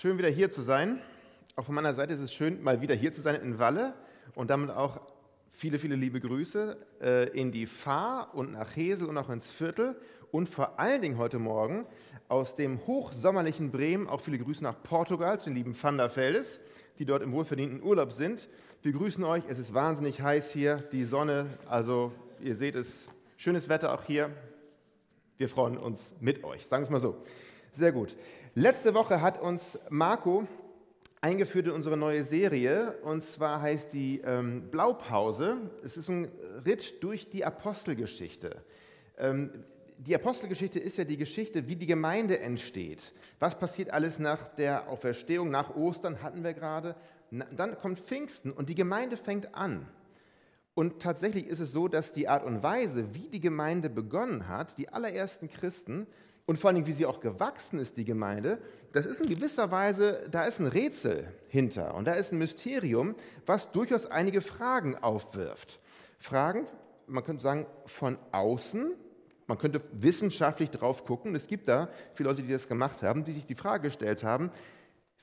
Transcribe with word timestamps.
Schön 0.00 0.16
wieder 0.16 0.28
hier 0.28 0.48
zu 0.48 0.62
sein. 0.62 1.00
Auch 1.56 1.64
von 1.64 1.74
meiner 1.74 1.92
Seite 1.92 2.14
ist 2.14 2.20
es 2.20 2.32
schön, 2.32 2.62
mal 2.62 2.80
wieder 2.80 2.94
hier 2.94 3.12
zu 3.12 3.20
sein 3.20 3.34
in 3.34 3.58
Walle 3.58 3.94
und 4.36 4.48
damit 4.48 4.70
auch 4.70 5.00
viele, 5.50 5.80
viele 5.80 5.96
liebe 5.96 6.20
Grüße 6.20 6.76
äh, 7.00 7.28
in 7.30 7.50
die 7.50 7.66
Fahr 7.66 8.32
und 8.32 8.52
nach 8.52 8.76
Hesel 8.76 9.08
und 9.08 9.18
auch 9.18 9.28
ins 9.28 9.50
Viertel 9.50 9.96
und 10.30 10.48
vor 10.48 10.78
allen 10.78 11.02
Dingen 11.02 11.18
heute 11.18 11.40
Morgen 11.40 11.84
aus 12.28 12.54
dem 12.54 12.86
hochsommerlichen 12.86 13.72
Bremen 13.72 14.06
auch 14.06 14.20
viele 14.20 14.38
Grüße 14.38 14.62
nach 14.62 14.80
Portugal 14.84 15.40
zu 15.40 15.46
den 15.46 15.56
lieben 15.56 15.76
Van 15.82 15.98
der 15.98 16.14
Veldes, 16.14 16.60
die 17.00 17.04
dort 17.04 17.24
im 17.24 17.32
wohlverdienten 17.32 17.82
Urlaub 17.82 18.12
sind. 18.12 18.48
Wir 18.82 18.92
grüßen 18.92 19.24
euch, 19.24 19.42
es 19.48 19.58
ist 19.58 19.74
wahnsinnig 19.74 20.20
heiß 20.20 20.52
hier, 20.52 20.76
die 20.76 21.06
Sonne, 21.06 21.46
also 21.68 22.12
ihr 22.38 22.54
seht 22.54 22.76
es, 22.76 23.08
schönes 23.36 23.68
Wetter 23.68 23.92
auch 23.92 24.04
hier. 24.04 24.30
Wir 25.38 25.48
freuen 25.48 25.76
uns 25.76 26.12
mit 26.20 26.44
euch, 26.44 26.68
sagen 26.68 26.82
wir 26.82 26.84
es 26.84 26.90
mal 26.90 27.00
so. 27.00 27.20
Sehr 27.78 27.92
gut. 27.92 28.16
Letzte 28.56 28.92
Woche 28.92 29.22
hat 29.22 29.40
uns 29.40 29.78
Marco 29.88 30.48
eingeführt 31.20 31.66
in 31.66 31.72
unsere 31.72 31.96
neue 31.96 32.24
Serie 32.24 32.98
und 33.02 33.22
zwar 33.22 33.62
heißt 33.62 33.92
die 33.92 34.20
ähm, 34.24 34.68
Blaupause. 34.68 35.70
Es 35.84 35.96
ist 35.96 36.08
ein 36.08 36.26
Ritt 36.66 37.00
durch 37.04 37.30
die 37.30 37.44
Apostelgeschichte. 37.44 38.64
Ähm, 39.16 39.62
die 39.96 40.12
Apostelgeschichte 40.12 40.80
ist 40.80 40.98
ja 40.98 41.04
die 41.04 41.18
Geschichte, 41.18 41.68
wie 41.68 41.76
die 41.76 41.86
Gemeinde 41.86 42.40
entsteht. 42.40 43.12
Was 43.38 43.56
passiert 43.56 43.90
alles 43.90 44.18
nach 44.18 44.48
der 44.48 44.88
Auferstehung, 44.88 45.48
nach 45.48 45.76
Ostern 45.76 46.20
hatten 46.20 46.42
wir 46.42 46.54
gerade. 46.54 46.96
Dann 47.30 47.78
kommt 47.78 48.00
Pfingsten 48.00 48.50
und 48.50 48.68
die 48.68 48.74
Gemeinde 48.74 49.16
fängt 49.16 49.54
an. 49.54 49.86
Und 50.74 51.00
tatsächlich 51.00 51.46
ist 51.46 51.60
es 51.60 51.70
so, 51.70 51.86
dass 51.86 52.10
die 52.10 52.26
Art 52.26 52.44
und 52.44 52.64
Weise, 52.64 53.14
wie 53.14 53.28
die 53.28 53.40
Gemeinde 53.40 53.88
begonnen 53.88 54.48
hat, 54.48 54.78
die 54.78 54.88
allerersten 54.88 55.48
Christen, 55.48 56.08
und 56.48 56.58
vor 56.58 56.70
allem, 56.70 56.86
wie 56.86 56.92
sie 56.92 57.04
auch 57.04 57.20
gewachsen 57.20 57.78
ist, 57.78 57.98
die 57.98 58.06
Gemeinde, 58.06 58.56
das 58.92 59.04
ist 59.04 59.20
in 59.20 59.28
gewisser 59.28 59.70
Weise, 59.70 60.26
da 60.30 60.44
ist 60.44 60.60
ein 60.60 60.66
Rätsel 60.66 61.30
hinter 61.48 61.94
und 61.94 62.06
da 62.06 62.14
ist 62.14 62.32
ein 62.32 62.38
Mysterium, 62.38 63.14
was 63.44 63.70
durchaus 63.70 64.06
einige 64.06 64.40
Fragen 64.40 64.96
aufwirft. 64.96 65.78
Fragen, 66.18 66.64
man 67.06 67.22
könnte 67.22 67.42
sagen, 67.42 67.66
von 67.84 68.16
außen, 68.32 68.94
man 69.46 69.58
könnte 69.58 69.82
wissenschaftlich 69.92 70.70
drauf 70.70 71.04
gucken. 71.04 71.34
Es 71.34 71.48
gibt 71.48 71.68
da 71.68 71.90
viele 72.14 72.30
Leute, 72.30 72.42
die 72.42 72.50
das 72.50 72.66
gemacht 72.66 73.02
haben, 73.02 73.24
die 73.24 73.32
sich 73.32 73.44
die 73.44 73.54
Frage 73.54 73.88
gestellt 73.88 74.24
haben, 74.24 74.50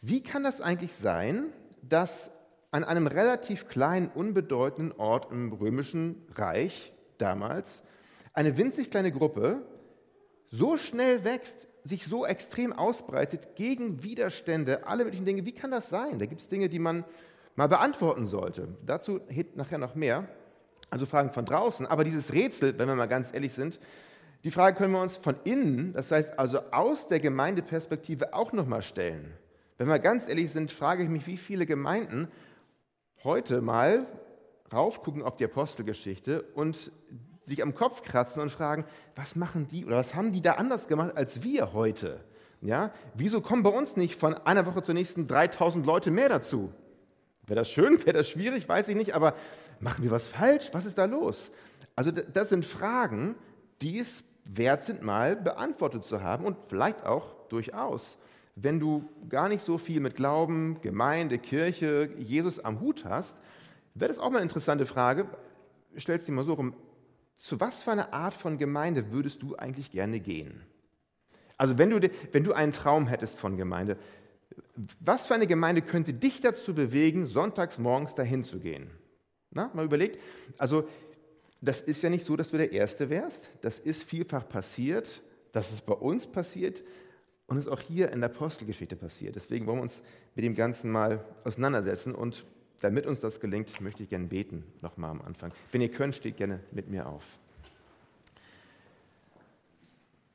wie 0.02 0.22
kann 0.22 0.44
das 0.44 0.62
eigentlich 0.62 0.94
sein, 0.94 1.48
dass 1.81 2.30
an 2.70 2.84
einem 2.84 3.08
relativ 3.08 3.68
kleinen, 3.68 4.09
unbedeutenden 4.09 4.92
Ort 5.00 5.31
im 5.31 5.52
römischen 5.53 6.22
Reich 6.36 6.94
damals 7.18 7.81
eine 8.34 8.59
winzig 8.59 8.92
kleine 8.92 9.12
Gruppe 9.12 9.64
so 10.49 10.77
schnell 10.77 11.23
wächst, 11.23 11.67
sich 11.83 12.05
so 12.05 12.25
extrem 12.25 12.73
ausbreitet 12.73 13.55
gegen 13.55 14.03
Widerstände, 14.03 14.88
alle 14.88 15.03
möglichen 15.03 15.25
Dinge. 15.25 15.45
Wie 15.45 15.51
kann 15.51 15.71
das 15.71 15.89
sein? 15.89 16.17
Da 16.19 16.25
gibt 16.25 16.41
es 16.41 16.49
Dinge, 16.49 16.67
die 16.67 16.79
man 16.79 17.05
mal 17.55 17.67
beantworten 17.67 18.25
sollte. 18.25 18.67
Dazu 18.85 19.21
nachher 19.55 19.77
noch 19.77 19.95
mehr. 19.95 20.27
Also 20.89 21.05
Fragen 21.05 21.31
von 21.31 21.45
draußen. 21.45 21.85
Aber 21.85 22.03
dieses 22.03 22.33
Rätsel, 22.33 22.77
wenn 22.77 22.88
wir 22.88 22.95
mal 22.95 23.07
ganz 23.07 23.33
ehrlich 23.33 23.53
sind, 23.53 23.79
die 24.43 24.51
Frage 24.51 24.77
können 24.77 24.93
wir 24.93 25.01
uns 25.01 25.17
von 25.17 25.35
innen, 25.43 25.93
das 25.93 26.11
heißt 26.11 26.38
also 26.38 26.59
aus 26.71 27.07
der 27.07 27.19
Gemeindeperspektive 27.19 28.33
auch 28.33 28.53
nochmal 28.53 28.83
stellen. 28.83 29.33
Wenn 29.77 29.88
wir 29.88 29.99
ganz 29.99 30.27
ehrlich 30.27 30.51
sind, 30.51 30.71
frage 30.71 31.03
ich 31.03 31.09
mich, 31.09 31.25
wie 31.27 31.38
viele 31.38 31.66
Gemeinden 31.66 32.29
heute 33.23 33.61
mal 33.61 34.05
raufgucken 34.71 35.23
auf 35.23 35.35
die 35.35 35.45
Apostelgeschichte 35.45 36.44
und 36.53 36.91
sich 37.45 37.61
am 37.61 37.75
Kopf 37.75 38.01
kratzen 38.01 38.41
und 38.41 38.51
fragen, 38.51 38.85
was 39.16 39.35
machen 39.35 39.67
die 39.67 39.85
oder 39.85 39.97
was 39.97 40.16
haben 40.16 40.31
die 40.31 40.41
da 40.41 40.53
anders 40.53 40.88
gemacht 40.88 41.16
als 41.16 41.44
wir 41.44 41.73
heute? 41.73 42.19
Ja, 42.61 42.91
wieso 43.13 43.41
kommen 43.41 43.63
bei 43.63 43.69
uns 43.69 43.95
nicht 43.95 44.19
von 44.19 44.33
einer 44.33 44.66
Woche 44.66 44.81
zur 44.81 44.95
nächsten 44.95 45.28
3000 45.28 45.85
Leute 45.85 46.09
mehr 46.09 46.29
dazu? 46.29 46.72
Wäre 47.45 47.59
das 47.59 47.69
schön, 47.69 48.00
wäre 48.05 48.17
das 48.17 48.29
schwierig, 48.29 48.67
weiß 48.67 48.89
ich 48.89 48.95
nicht, 48.95 49.13
aber 49.13 49.35
machen 49.79 50.03
wir 50.03 50.11
was 50.11 50.28
falsch? 50.28 50.69
Was 50.72 50.85
ist 50.85 50.97
da 50.97 51.05
los? 51.05 51.51
Also 51.95 52.11
das 52.11 52.50
sind 52.50 52.66
Fragen, 52.66 53.35
die 53.81 54.00
es 54.00 54.23
wert 54.45 54.84
sind, 54.84 55.03
mal 55.03 55.35
beantwortet 55.35 56.03
zu 56.03 56.22
haben 56.22 56.45
und 56.45 56.57
vielleicht 56.67 57.05
auch 57.05 57.35
durchaus, 57.50 58.17
wenn 58.55 58.79
du 58.79 59.07
gar 59.29 59.50
nicht 59.50 59.63
so 59.63 59.78
viel 59.78 60.00
mit 60.00 60.16
Glauben, 60.16 60.79
Gemeinde, 60.81 61.38
Kirche, 61.38 62.09
Jesus 62.17 62.59
am 62.59 62.79
Hut 62.79 63.05
hast, 63.05 63.38
wäre 63.94 64.09
das 64.09 64.19
auch 64.19 64.29
mal 64.29 64.38
eine 64.38 64.44
interessante 64.44 64.85
Frage. 64.85 65.28
Stell 65.97 66.17
es 66.17 66.25
dir 66.25 66.31
mal 66.31 66.45
so 66.45 66.53
rum, 66.53 66.73
zu 67.35 67.59
was 67.59 67.84
für 67.84 67.91
einer 67.91 68.13
Art 68.13 68.34
von 68.34 68.57
Gemeinde 68.57 69.12
würdest 69.12 69.41
du 69.41 69.56
eigentlich 69.56 69.91
gerne 69.91 70.19
gehen? 70.19 70.63
Also 71.57 71.78
wenn 71.78 71.90
du, 71.90 72.09
wenn 72.31 72.44
du 72.44 72.53
einen 72.53 72.73
Traum 72.73 73.07
hättest 73.07 73.40
von 73.40 73.57
Gemeinde, 73.57 73.97
was 75.00 75.28
für 75.28 75.35
eine 75.35 75.47
Gemeinde 75.47 75.81
könnte 75.81 76.13
dich 76.13 76.41
dazu 76.41 76.73
bewegen, 76.73 77.25
sonntags 77.25 77.78
morgens 77.78 78.16
dahin 78.16 78.44
zu 78.44 78.59
gehen? 78.59 78.90
Na, 79.51 79.72
mal 79.73 79.85
überlegt. 79.85 80.19
Also 80.57 80.88
das 81.62 81.81
ist 81.81 82.03
ja 82.03 82.09
nicht 82.09 82.25
so, 82.25 82.35
dass 82.35 82.51
du 82.51 82.57
der 82.57 82.72
Erste 82.72 83.09
wärst. 83.09 83.50
Das 83.62 83.79
ist 83.79 84.03
vielfach 84.03 84.47
passiert. 84.47 85.22
Das 85.52 85.72
ist 85.72 85.85
bei 85.85 85.94
uns 85.94 86.28
passiert 86.28 86.84
und 87.47 87.57
ist 87.57 87.67
auch 87.67 87.79
hier 87.79 88.12
in 88.12 88.22
der 88.22 88.29
Apostelgeschichte 88.29 88.96
passiert. 88.96 89.35
Deswegen 89.35 89.66
wollen 89.66 89.78
wir 89.78 89.84
uns 89.84 90.02
mit 90.35 90.44
dem 90.44 90.56
Ganzen 90.56 90.91
mal 90.91 91.23
auseinandersetzen 91.44 92.13
und 92.13 92.46
damit 92.81 93.06
uns 93.06 93.19
das 93.19 93.40
gelingt, 93.40 93.80
möchte 93.81 94.03
ich 94.03 94.09
gerne 94.09 94.28
beten, 94.28 94.63
nochmal 94.81 95.12
am 95.12 95.22
Anfang. 95.22 95.52
Wenn 95.72 95.81
ihr 95.81 95.91
könnt, 95.91 96.16
steht 96.16 96.38
gerne 96.38 96.59
mit 96.72 96.90
mir 96.90 97.08
auf. 97.08 97.24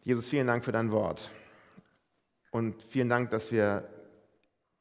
Jesus, 0.03 0.29
vielen 0.29 0.47
Dank 0.47 0.65
für 0.65 0.73
dein 0.73 0.91
Wort. 0.91 1.31
Und 2.51 2.83
vielen 2.83 3.09
Dank, 3.09 3.31
dass 3.31 3.53
wir 3.53 3.89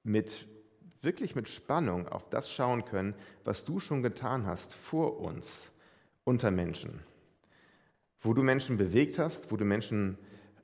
mit, 0.04 0.48
wirklich 1.02 1.36
mit 1.36 1.50
Spannung 1.50 2.08
auf 2.08 2.30
das 2.30 2.50
schauen 2.50 2.86
können, 2.86 3.14
was 3.44 3.64
du 3.64 3.80
schon 3.80 4.02
getan 4.02 4.46
hast 4.46 4.74
vor 4.74 5.20
uns 5.20 5.72
unter 6.24 6.52
Menschen. 6.52 7.04
Wo 8.22 8.34
du 8.34 8.42
Menschen 8.42 8.78
bewegt 8.78 9.20
hast, 9.20 9.52
wo 9.52 9.58
du 9.58 9.66
Menschen 9.66 10.18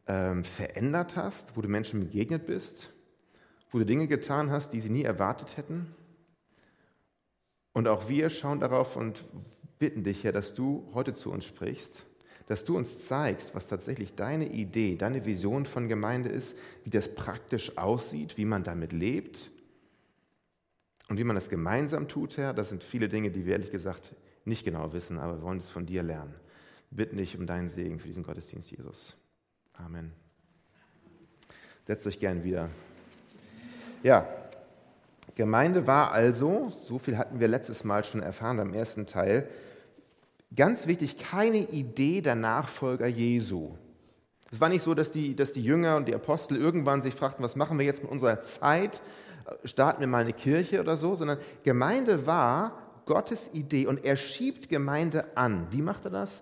ähm, 0.07 0.43
verändert 0.43 1.15
hast, 1.15 1.55
wo 1.55 1.61
du 1.61 1.67
Menschen 1.67 1.99
begegnet 1.99 2.45
bist, 2.45 2.91
wo 3.71 3.77
du 3.77 3.85
Dinge 3.85 4.07
getan 4.07 4.49
hast, 4.49 4.71
die 4.73 4.79
sie 4.79 4.89
nie 4.89 5.03
erwartet 5.03 5.57
hätten 5.57 5.93
und 7.75 7.89
auch 7.89 8.07
wir 8.07 8.29
schauen 8.29 8.61
darauf 8.61 8.95
und 8.95 9.25
bitten 9.79 10.05
dich, 10.05 10.23
Herr, 10.23 10.31
dass 10.31 10.53
du 10.53 10.89
heute 10.93 11.13
zu 11.13 11.29
uns 11.29 11.43
sprichst, 11.43 12.05
dass 12.47 12.63
du 12.63 12.77
uns 12.77 12.99
zeigst, 12.99 13.53
was 13.53 13.67
tatsächlich 13.67 14.15
deine 14.15 14.47
Idee, 14.47 14.95
deine 14.95 15.25
Vision 15.25 15.65
von 15.65 15.89
Gemeinde 15.89 16.29
ist, 16.29 16.55
wie 16.85 16.89
das 16.89 17.13
praktisch 17.13 17.77
aussieht, 17.77 18.37
wie 18.37 18.45
man 18.45 18.63
damit 18.63 18.93
lebt 18.93 19.51
und 21.09 21.17
wie 21.19 21.25
man 21.25 21.35
das 21.35 21.49
gemeinsam 21.49 22.07
tut, 22.07 22.37
Herr. 22.37 22.53
Das 22.53 22.69
sind 22.69 22.81
viele 22.81 23.09
Dinge, 23.09 23.29
die 23.29 23.45
wir 23.45 23.53
ehrlich 23.53 23.71
gesagt 23.71 24.15
nicht 24.45 24.63
genau 24.63 24.93
wissen, 24.93 25.19
aber 25.19 25.39
wir 25.39 25.41
wollen 25.41 25.59
es 25.59 25.69
von 25.69 25.85
dir 25.85 26.01
lernen. 26.01 26.33
Bitten 26.91 27.17
dich 27.17 27.37
um 27.37 27.45
deinen 27.45 27.67
Segen 27.67 27.99
für 27.99 28.07
diesen 28.07 28.23
Gottesdienst, 28.23 28.71
Jesus. 28.71 29.17
Amen. 29.73 30.13
Setzt 31.85 32.07
euch 32.07 32.21
gern 32.21 32.45
wieder. 32.45 32.69
Ja, 34.01 34.25
Gemeinde 35.35 35.85
war 35.85 36.11
also, 36.11 36.69
so 36.69 36.97
viel 36.97 37.17
hatten 37.17 37.39
wir 37.39 37.47
letztes 37.47 37.83
Mal 37.83 38.03
schon 38.03 38.21
erfahren 38.21 38.57
beim 38.57 38.73
ersten 38.73 39.05
Teil, 39.05 39.49
ganz 40.55 40.87
wichtig, 40.87 41.17
keine 41.17 41.57
Idee 41.57 42.21
der 42.21 42.35
Nachfolger 42.35 43.07
Jesu. 43.07 43.75
Es 44.51 44.61
war 44.61 44.69
nicht 44.69 44.83
so, 44.83 44.93
dass 44.93 45.11
die, 45.11 45.35
dass 45.35 45.51
die 45.51 45.63
Jünger 45.63 45.97
und 45.97 46.07
die 46.07 46.15
Apostel 46.15 46.55
irgendwann 46.55 47.01
sich 47.01 47.13
fragten, 47.13 47.43
was 47.43 47.57
machen 47.57 47.77
wir 47.77 47.85
jetzt 47.85 48.01
mit 48.01 48.11
unserer 48.11 48.41
Zeit? 48.41 49.01
Starten 49.65 49.99
wir 49.99 50.07
mal 50.07 50.21
eine 50.21 50.33
Kirche 50.33 50.79
oder 50.79 50.97
so, 50.97 51.15
sondern 51.15 51.39
Gemeinde 51.63 52.25
war 52.25 52.79
Gottes 53.05 53.49
Idee 53.51 53.87
und 53.87 54.05
er 54.05 54.15
schiebt 54.15 54.69
Gemeinde 54.69 55.25
an. 55.35 55.67
Wie 55.71 55.81
macht 55.81 56.05
er 56.05 56.11
das? 56.11 56.41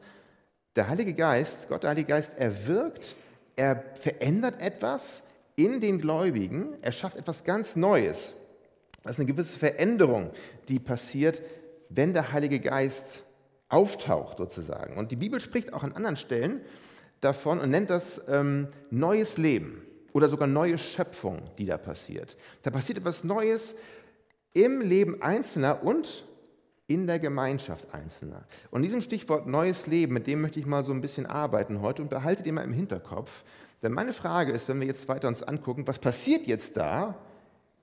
Der 0.76 0.88
Heilige 0.88 1.14
Geist, 1.14 1.68
Gott 1.70 1.84
der 1.84 1.92
Heilige 1.92 2.10
Geist, 2.10 2.32
er 2.38 2.68
wirkt, 2.68 3.16
er 3.56 3.84
verändert 3.96 4.62
etwas 4.62 5.24
in 5.56 5.82
den 5.82 6.00
Gläubigen, 6.00 6.76
er 6.82 6.92
schafft 6.92 7.18
etwas 7.18 7.44
ganz 7.44 7.76
Neues. 7.76 8.34
Das 9.04 9.16
ist 9.16 9.20
eine 9.20 9.28
gewisse 9.28 9.58
Veränderung, 9.58 10.32
die 10.70 10.80
passiert, 10.80 11.42
wenn 11.90 12.14
der 12.14 12.32
Heilige 12.32 12.60
Geist 12.60 13.24
auftaucht 13.70 14.38
sozusagen. 14.38 14.98
Und 14.98 15.12
die 15.12 15.16
Bibel 15.16 15.40
spricht 15.40 15.74
auch 15.74 15.84
an 15.84 15.94
anderen 15.94 16.16
Stellen 16.16 16.62
davon 17.22 17.60
und 17.60 17.70
nennt 17.70 17.90
das 17.90 18.22
ähm, 18.28 18.68
neues 18.90 19.38
Leben 19.38 19.84
oder 20.14 20.30
sogar 20.30 20.48
neue 20.48 20.78
Schöpfung, 20.78 21.42
die 21.58 21.66
da 21.66 21.78
passiert. 21.78 22.38
Da 22.62 22.72
passiert 22.72 23.00
etwas 23.00 23.24
Neues 23.24 23.76
im 24.54 24.82
Leben 24.82 25.22
Einzelner 25.22 25.84
und 25.84 26.26
in 26.88 27.08
der 27.08 27.20
Gemeinschaft 27.20 27.94
Einzelner. 27.94 28.46
Und 28.70 28.82
in 28.82 28.90
diesem 28.90 29.02
Stichwort 29.02 29.48
neues 29.48 29.88
Leben, 29.88 30.14
mit 30.14 30.28
dem 30.28 30.42
möchte 30.42 30.60
ich 30.60 30.66
mal 30.66 30.84
so 30.84 30.92
ein 30.92 31.02
bisschen 31.02 31.26
arbeiten 31.26 31.82
heute 31.82 32.02
und 32.02 32.10
behaltet 32.10 32.46
mal 32.52 32.64
im 32.64 32.74
Hinterkopf. 32.74 33.44
Denn 33.82 33.94
meine 33.94 34.14
Frage 34.14 34.52
ist, 34.52 34.68
wenn 34.68 34.80
wir 34.80 34.88
jetzt 34.88 35.08
weiter 35.08 35.28
uns 35.28 35.42
angucken, 35.42 35.88
was 35.88 36.00
passiert 36.00 36.46
jetzt 36.46 36.78
da, 36.78 37.18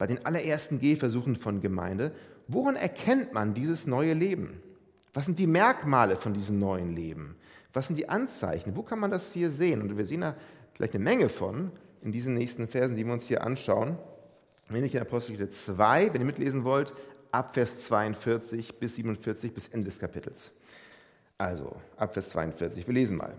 bei 0.01 0.07
den 0.07 0.25
allerersten 0.25 0.79
Gehversuchen 0.79 1.37
von 1.37 1.61
Gemeinde, 1.61 2.13
woran 2.49 2.75
erkennt 2.75 3.35
man 3.35 3.53
dieses 3.53 3.87
neue 3.87 4.15
Leben? 4.15 4.63
Was 5.13 5.27
sind 5.27 5.39
die 5.39 5.47
Merkmale 5.47 6.17
von 6.17 6.33
diesem 6.33 6.59
neuen 6.59 6.97
Leben? 6.97 7.37
Was 7.75 7.89
sind 7.89 7.97
die 7.97 8.09
Anzeichen? 8.09 8.77
Wo 8.77 8.83
kann 8.83 8.99
man 8.99 9.11
das 9.11 9.31
hier 9.35 9.51
sehen? 9.51 9.83
Und 9.83 9.95
wir 9.99 10.07
sehen 10.07 10.23
da 10.23 10.37
gleich 10.73 10.95
eine 10.95 11.05
Menge 11.05 11.29
von 11.29 11.71
in 12.01 12.13
diesen 12.13 12.33
nächsten 12.33 12.67
Versen, 12.67 12.97
die 12.97 13.05
wir 13.05 13.13
uns 13.13 13.29
hier 13.29 13.45
anschauen. 13.45 13.99
nämlich 14.71 14.95
in 14.95 15.03
Apostelgeschichte 15.03 15.53
2, 15.53 16.15
wenn 16.15 16.23
ihr 16.23 16.27
mitlesen 16.27 16.65
wollt, 16.65 16.95
ab 17.31 17.53
Vers 17.53 17.85
42 17.85 18.79
bis 18.79 18.97
47 18.97 19.53
bis 19.53 19.69
Ende 19.69 19.85
des 19.85 19.99
Kapitels. 19.99 20.51
Also, 21.37 21.77
ab 21.99 22.15
Vers 22.15 22.31
42, 22.31 22.87
wir 22.87 22.95
lesen 22.95 23.19
mal. 23.19 23.35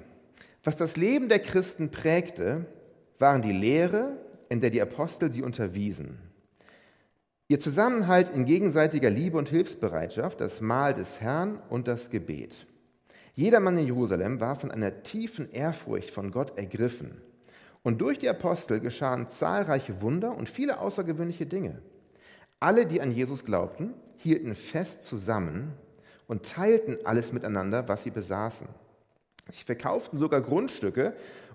Was 0.63 0.77
das 0.77 0.95
Leben 0.95 1.27
der 1.27 1.39
Christen 1.39 1.89
prägte, 1.89 2.67
waren 3.17 3.41
die 3.41 3.51
Lehre, 3.51 4.15
in 4.47 4.61
der 4.61 4.69
die 4.69 4.81
Apostel 4.83 5.31
sie 5.31 5.41
unterwiesen. 5.41 6.19
Ihr 7.51 7.59
Zusammenhalt 7.59 8.30
in 8.30 8.45
gegenseitiger 8.45 9.09
Liebe 9.09 9.38
und 9.38 9.50
Hilfsbereitschaft, 9.50 10.39
das 10.39 10.62
Mahl 10.62 10.94
des 10.94 11.19
Herrn 11.19 11.59
und 11.68 11.86
das 11.86 12.09
Gebet. 12.09 12.65
Jedermann 13.33 13.77
in 13.77 13.88
Jerusalem 13.88 14.39
war 14.39 14.56
von 14.56 14.71
einer 14.71 15.03
tiefen 15.03 15.51
Ehrfurcht 15.51 16.12
von 16.12 16.31
Gott 16.31 16.57
ergriffen. 16.57 17.21
Und 17.83 18.00
durch 18.00 18.19
die 18.19 18.30
Apostel 18.30 18.80
geschahen 18.80 19.27
zahlreiche 19.27 20.01
Wunder 20.01 20.33
und 20.38 20.48
viele 20.48 20.80
außergewöhnliche 20.80 21.45
Dinge. 21.45 21.81
Alle, 22.62 22.86
die 22.86 23.01
an 23.01 23.12
Jesus 23.12 23.44
glaubten, 23.44 23.95
hielten 24.15 24.56
fest 24.56 25.03
zusammen 25.03 25.74
und 26.27 26.45
teilten 26.45 27.00
alles 27.03 27.33
miteinander, 27.33 27.89
was 27.89 28.03
sie 28.03 28.12
besaßen. 28.12 28.68
Sie 29.50 29.63
verkauften 29.63 30.18
sogar 30.18 30.39
Grundstücke 30.39 31.15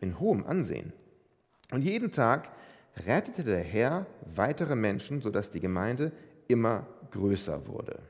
in 0.00 0.18
hohem 0.18 0.46
Ansehen. 0.46 0.92
Und 1.70 1.82
jeden 1.82 2.10
Tag 2.10 2.50
rettete 3.06 3.44
der 3.44 3.62
Herr 3.62 4.06
weitere 4.34 4.76
Menschen, 4.76 5.20
sodass 5.20 5.50
die 5.50 5.60
Gemeinde 5.60 6.12
immer 6.48 6.86
größer 7.10 7.66
wurde. 7.66 8.00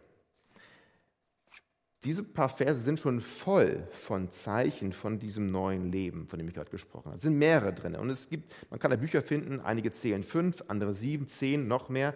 Diese 2.05 2.23
paar 2.23 2.49
Verse 2.49 2.81
sind 2.81 2.99
schon 2.99 3.21
voll 3.21 3.87
von 3.93 4.31
Zeichen 4.31 4.95
von 4.95 5.19
diesem 5.19 5.47
neuen 5.47 5.93
Leben, 5.93 6.27
von 6.29 6.39
dem 6.39 6.49
ich 6.49 6.55
gerade 6.55 6.71
gesprochen 6.71 7.07
habe. 7.07 7.17
Es 7.17 7.23
sind 7.23 7.37
mehrere 7.37 7.75
drin. 7.75 7.95
Und 7.95 8.09
es 8.09 8.31
gibt, 8.31 8.51
man 8.71 8.81
kann 8.81 8.91
da 8.91 8.97
Bücher 8.97 9.21
finden, 9.21 9.61
einige 9.61 9.93
zählen 9.93 10.25
fünf, 10.25 10.65
andere 10.69 10.95
sieben, 10.95 11.29
zehn, 11.29 11.69
noch 11.69 11.91
mehr. 11.91 12.15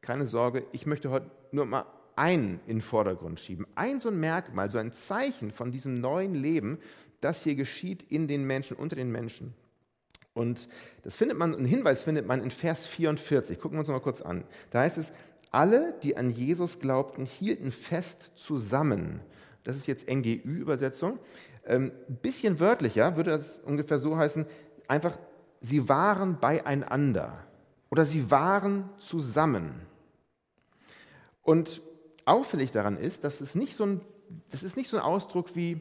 Keine 0.00 0.26
Sorge, 0.26 0.64
ich 0.72 0.84
möchte 0.84 1.10
heute 1.10 1.30
nur 1.52 1.64
mal 1.64 1.86
einen 2.16 2.58
in 2.66 2.78
den 2.78 2.80
Vordergrund 2.80 3.38
schieben. 3.38 3.68
Ein 3.76 4.00
so 4.00 4.08
ein 4.08 4.18
Merkmal, 4.18 4.68
so 4.68 4.78
ein 4.78 4.92
Zeichen 4.92 5.52
von 5.52 5.70
diesem 5.70 6.00
neuen 6.00 6.34
Leben, 6.34 6.78
das 7.20 7.44
hier 7.44 7.54
geschieht 7.54 8.02
in 8.02 8.28
den 8.28 8.44
Menschen, 8.44 8.76
unter 8.76 8.96
den 8.96 9.10
Menschen. 9.10 9.54
Und 10.32 10.68
das 11.02 11.16
findet 11.16 11.38
man, 11.38 11.54
einen 11.54 11.66
Hinweis 11.66 12.02
findet 12.02 12.26
man 12.26 12.42
in 12.42 12.50
Vers 12.50 12.86
44. 12.86 13.58
Gucken 13.60 13.76
wir 13.76 13.80
uns 13.80 13.88
mal 13.88 14.00
kurz 14.00 14.20
an. 14.20 14.44
Da 14.70 14.80
heißt 14.80 14.98
es, 14.98 15.12
alle, 15.50 15.94
die 16.02 16.16
an 16.16 16.30
Jesus 16.30 16.78
glaubten, 16.78 17.26
hielten 17.26 17.72
fest 17.72 18.32
zusammen. 18.36 19.20
Das 19.64 19.76
ist 19.76 19.86
jetzt 19.86 20.08
NGÜ-Übersetzung. 20.08 21.18
Ein 21.66 21.90
ähm, 21.90 21.92
bisschen 22.22 22.60
wörtlicher 22.60 23.16
würde 23.16 23.32
das 23.32 23.58
ungefähr 23.58 23.98
so 23.98 24.16
heißen, 24.16 24.46
einfach, 24.88 25.18
sie 25.60 25.88
waren 25.88 26.38
beieinander 26.40 27.44
oder 27.90 28.04
sie 28.06 28.30
waren 28.30 28.88
zusammen. 28.98 29.82
Und 31.42 31.82
auffällig 32.24 32.70
daran 32.70 32.96
ist, 32.96 33.24
dass 33.24 33.40
es 33.40 33.54
nicht 33.54 33.76
so 33.76 33.84
ein, 33.84 34.00
das 34.50 34.62
ist 34.62 34.76
nicht 34.76 34.88
so 34.88 34.96
ein 34.96 35.02
Ausdruck 35.02 35.56
wie, 35.56 35.80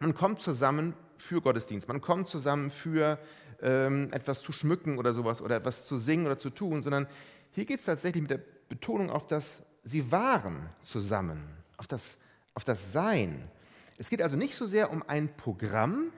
man 0.00 0.14
kommt 0.14 0.40
zusammen 0.40 0.94
für 1.18 1.40
Gottesdienst, 1.40 1.86
man 1.86 2.00
kommt 2.00 2.28
zusammen 2.28 2.70
für 2.70 3.18
ähm, 3.62 4.12
etwas 4.12 4.42
zu 4.42 4.52
schmücken 4.52 4.98
oder 4.98 5.12
sowas 5.12 5.42
oder 5.42 5.56
etwas 5.56 5.86
zu 5.86 5.98
singen 5.98 6.26
oder 6.26 6.38
zu 6.38 6.50
tun, 6.50 6.82
sondern 6.82 7.06
hier 7.52 7.66
geht 7.66 7.80
es 7.80 7.86
tatsächlich 7.86 8.22
mit 8.22 8.30
der 8.30 8.40
Betonung 8.68 9.10
auf 9.10 9.26
das, 9.26 9.62
sie 9.84 10.10
waren 10.10 10.70
zusammen, 10.82 11.46
auf 11.76 11.86
das, 11.86 12.16
auf 12.54 12.64
das 12.64 12.92
Sein. 12.92 13.50
Es 13.98 14.08
geht 14.08 14.22
also 14.22 14.36
nicht 14.36 14.56
so 14.56 14.66
sehr 14.66 14.90
um 14.90 15.02
ein 15.06 15.36
Programm, 15.36 16.12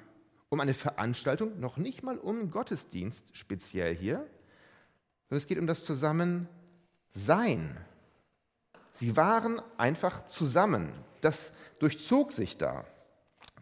um 0.48 0.60
eine 0.60 0.74
Veranstaltung, 0.74 1.58
noch 1.58 1.78
nicht 1.78 2.02
mal 2.02 2.18
um 2.18 2.50
Gottesdienst 2.50 3.24
speziell 3.32 3.94
hier, 3.96 4.18
sondern 5.28 5.38
es 5.38 5.46
geht 5.46 5.58
um 5.58 5.66
das 5.66 5.84
Zusammensein. 5.84 6.46
Sie 8.92 9.16
waren 9.16 9.60
einfach 9.78 10.28
zusammen. 10.28 10.92
Das 11.22 11.50
durchzog 11.78 12.32
sich 12.32 12.58
da. 12.58 12.84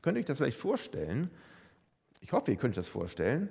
Könnt 0.02 0.16
ihr 0.16 0.20
euch 0.20 0.26
das 0.26 0.38
vielleicht 0.38 0.58
vorstellen? 0.58 1.30
Ich 2.20 2.32
hoffe, 2.32 2.50
ihr 2.50 2.56
könnt 2.56 2.72
euch 2.72 2.84
das 2.84 2.88
vorstellen, 2.88 3.48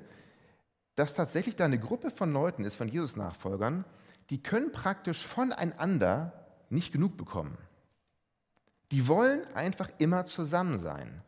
dass 0.96 1.14
tatsächlich 1.14 1.56
da 1.56 1.66
eine 1.66 1.80
Gruppe 1.80 2.12
von 2.12 2.32
Leuten 2.32 2.66
ist, 2.66 2.76
von 2.76 2.88
Jesus-Nachfolgern, 2.88 3.86
die 4.30 4.44
können 4.44 4.72
praktisch 4.72 5.26
voneinander 5.26 6.34
nicht 6.70 6.92
genug 6.92 7.18
bekommen. 7.18 7.58
Die 8.92 9.08
wollen 9.08 9.46
einfach 9.54 9.90
immer 9.98 10.26
zusammen 10.26 10.78
sein. 10.78 11.22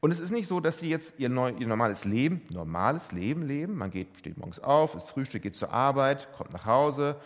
Und 0.00 0.10
es 0.10 0.20
ist 0.20 0.30
nicht 0.30 0.46
so, 0.46 0.60
dass 0.60 0.80
sie 0.80 0.88
jetzt 0.88 1.18
ihr, 1.18 1.28
neu, 1.28 1.50
ihr, 1.50 1.66
normales 1.66 2.04
Leben, 2.04 2.42
normales 2.50 3.12
Leben 3.12 3.42
leben. 3.42 3.76
Man 3.76 3.90
geht, 3.90 4.18
steht 4.18 4.36
morgens 4.36 4.60
auf, 4.60 4.94
isst 4.94 5.10
Frühstück, 5.10 5.42
geht 5.42 5.54
zur 5.54 5.72
Arbeit, 5.72 6.30
kommt 6.32 6.52
nach 6.52 6.66
Hause 6.66 7.16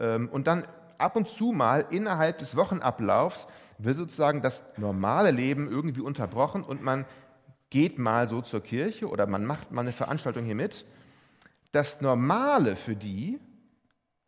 ähm, 0.00 0.28
und 0.30 0.46
dann 0.46 0.66
ab 0.98 1.16
und 1.16 1.28
zu 1.28 1.52
mal 1.52 1.86
innerhalb 1.90 2.38
des 2.38 2.56
Wochenablaufs 2.56 3.46
wird 3.78 3.96
sozusagen 3.96 4.42
das 4.42 4.62
normale 4.76 5.30
Leben 5.30 5.70
irgendwie 5.70 6.00
unterbrochen 6.00 6.62
und 6.62 6.82
man 6.82 7.04
geht 7.70 7.98
mal 7.98 8.28
so 8.28 8.42
zur 8.42 8.62
Kirche 8.62 9.08
oder 9.08 9.26
man 9.26 9.46
macht 9.46 9.72
mal 9.72 9.80
eine 9.80 9.92
Veranstaltung 9.92 10.44
hier 10.44 10.54
mit. 10.54 10.84
Das 11.72 12.00
Normale 12.00 12.76
für 12.76 12.94
die 12.94 13.40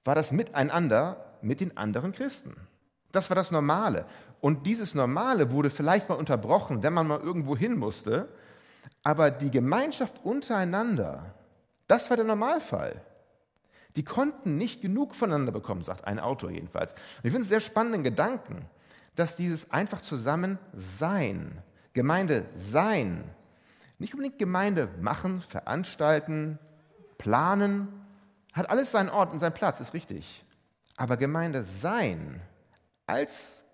war 0.04 0.14
das 0.14 0.32
Miteinander 0.32 1.24
mit 1.42 1.60
den 1.60 1.76
anderen 1.76 2.12
Christen. 2.12 2.56
Das 3.12 3.30
war 3.30 3.34
das 3.34 3.50
Normale. 3.50 4.06
Und 4.40 4.66
dieses 4.66 4.94
Normale 4.94 5.50
wurde 5.50 5.70
vielleicht 5.70 6.08
mal 6.08 6.16
unterbrochen, 6.16 6.82
wenn 6.82 6.92
man 6.92 7.06
mal 7.06 7.20
irgendwo 7.20 7.56
hin 7.56 7.76
musste. 7.76 8.28
Aber 9.02 9.30
die 9.30 9.50
Gemeinschaft 9.50 10.24
untereinander, 10.24 11.34
das 11.86 12.10
war 12.10 12.16
der 12.16 12.26
Normalfall. 12.26 13.02
Die 13.96 14.04
konnten 14.04 14.58
nicht 14.58 14.80
genug 14.80 15.14
voneinander 15.14 15.52
bekommen, 15.52 15.82
sagt 15.82 16.04
ein 16.04 16.18
Autor 16.18 16.50
jedenfalls. 16.50 16.92
Und 16.92 17.24
ich 17.24 17.30
finde 17.30 17.42
es 17.42 17.48
sehr 17.48 17.60
spannenden 17.60 18.02
Gedanken, 18.02 18.66
dass 19.14 19.36
dieses 19.36 19.70
einfach 19.70 20.00
zusammen 20.00 20.58
sein, 20.72 21.62
Gemeinde 21.92 22.46
sein, 22.54 23.24
nicht 23.98 24.14
unbedingt 24.14 24.38
Gemeinde 24.38 24.88
machen, 25.00 25.40
veranstalten, 25.40 26.58
planen, 27.18 27.88
hat 28.52 28.68
alles 28.68 28.90
seinen 28.90 29.08
Ort 29.08 29.32
und 29.32 29.38
seinen 29.38 29.54
Platz, 29.54 29.80
ist 29.80 29.94
richtig. 29.94 30.44
Aber 30.96 31.16
Gemeinde 31.16 31.64
sein 31.64 32.40
als 33.06 33.64